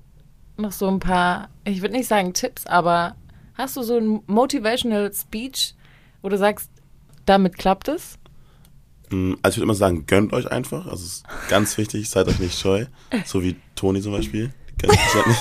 [0.57, 3.17] noch so ein paar, ich würde nicht sagen Tipps, aber
[3.55, 5.75] hast du so ein Motivational Speech,
[6.23, 6.71] wo du sagst,
[7.27, 8.19] damit klappt es?
[9.11, 10.87] Also ich würde immer sagen, gönnt euch einfach.
[10.87, 12.87] Also es ist ganz wichtig, seid euch nicht scheu.
[13.25, 14.53] So wie Toni zum Beispiel.
[14.79, 15.41] Gönnt sich halt nicht.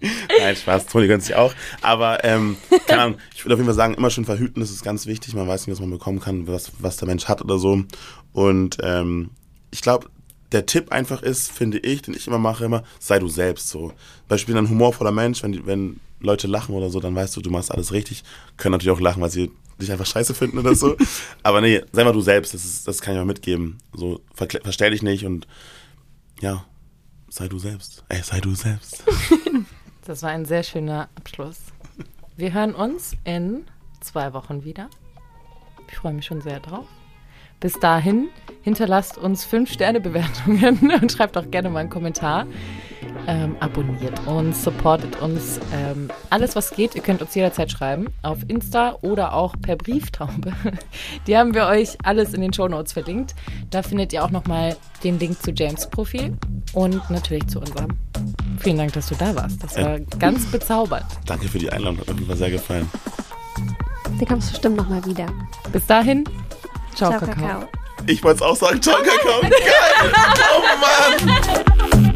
[0.40, 1.54] Nein, Spaß, Toni gönnt sich auch.
[1.80, 4.82] Aber ähm, keine Ahnung, ich würde auf jeden Fall sagen, immer schön verhüten, das ist
[4.82, 5.34] ganz wichtig.
[5.34, 7.82] Man weiß nicht, was man bekommen kann, was, was der Mensch hat oder so.
[8.32, 9.30] Und ähm,
[9.70, 10.08] ich glaube,
[10.52, 13.92] der Tipp einfach ist, finde ich, den ich immer mache, immer, sei du selbst so.
[14.28, 17.50] Beispiel ein humorvoller Mensch, wenn, die, wenn Leute lachen oder so, dann weißt du, du
[17.50, 18.24] machst alles richtig.
[18.56, 19.50] Können natürlich auch lachen, weil sie
[19.80, 20.96] dich einfach scheiße finden oder so.
[21.42, 23.78] Aber nee, sei mal du selbst, das, ist, das kann ich mal mitgeben.
[23.92, 25.46] So, verstell dich nicht und
[26.40, 26.64] ja,
[27.28, 28.04] sei du selbst.
[28.08, 29.04] Ey, sei du selbst.
[30.08, 31.58] Das war ein sehr schöner Abschluss.
[32.34, 33.66] Wir hören uns in
[34.00, 34.88] zwei Wochen wieder.
[35.86, 36.86] Ich freue mich schon sehr drauf.
[37.60, 38.28] Bis dahin
[38.62, 42.46] hinterlasst uns 5-Sterne-Bewertungen und schreibt auch gerne mal einen Kommentar.
[43.26, 45.60] Ähm, abonniert uns, supportet uns.
[45.72, 48.06] Ähm, alles, was geht, ihr könnt uns jederzeit schreiben.
[48.22, 50.52] Auf Insta oder auch per Brieftaube.
[51.26, 53.34] Die haben wir euch alles in den Shownotes verlinkt.
[53.70, 56.36] Da findet ihr auch nochmal den Link zu James Profil
[56.72, 57.88] und natürlich zu unserem.
[58.60, 59.62] Vielen Dank, dass du da warst.
[59.62, 61.06] Das war ganz bezaubernd.
[61.26, 62.88] Danke für die Einladung, hat mir sehr gefallen.
[64.20, 65.26] Die kommst bestimmt nochmal wieder.
[65.72, 66.24] Bis dahin,
[66.94, 67.34] ciao, Ciao, Kakao.
[67.34, 67.68] Kakao.
[68.06, 69.40] Ich wollte es auch sagen, ciao, Kakao.
[69.42, 70.12] Geil.
[70.56, 72.14] Oh Mann.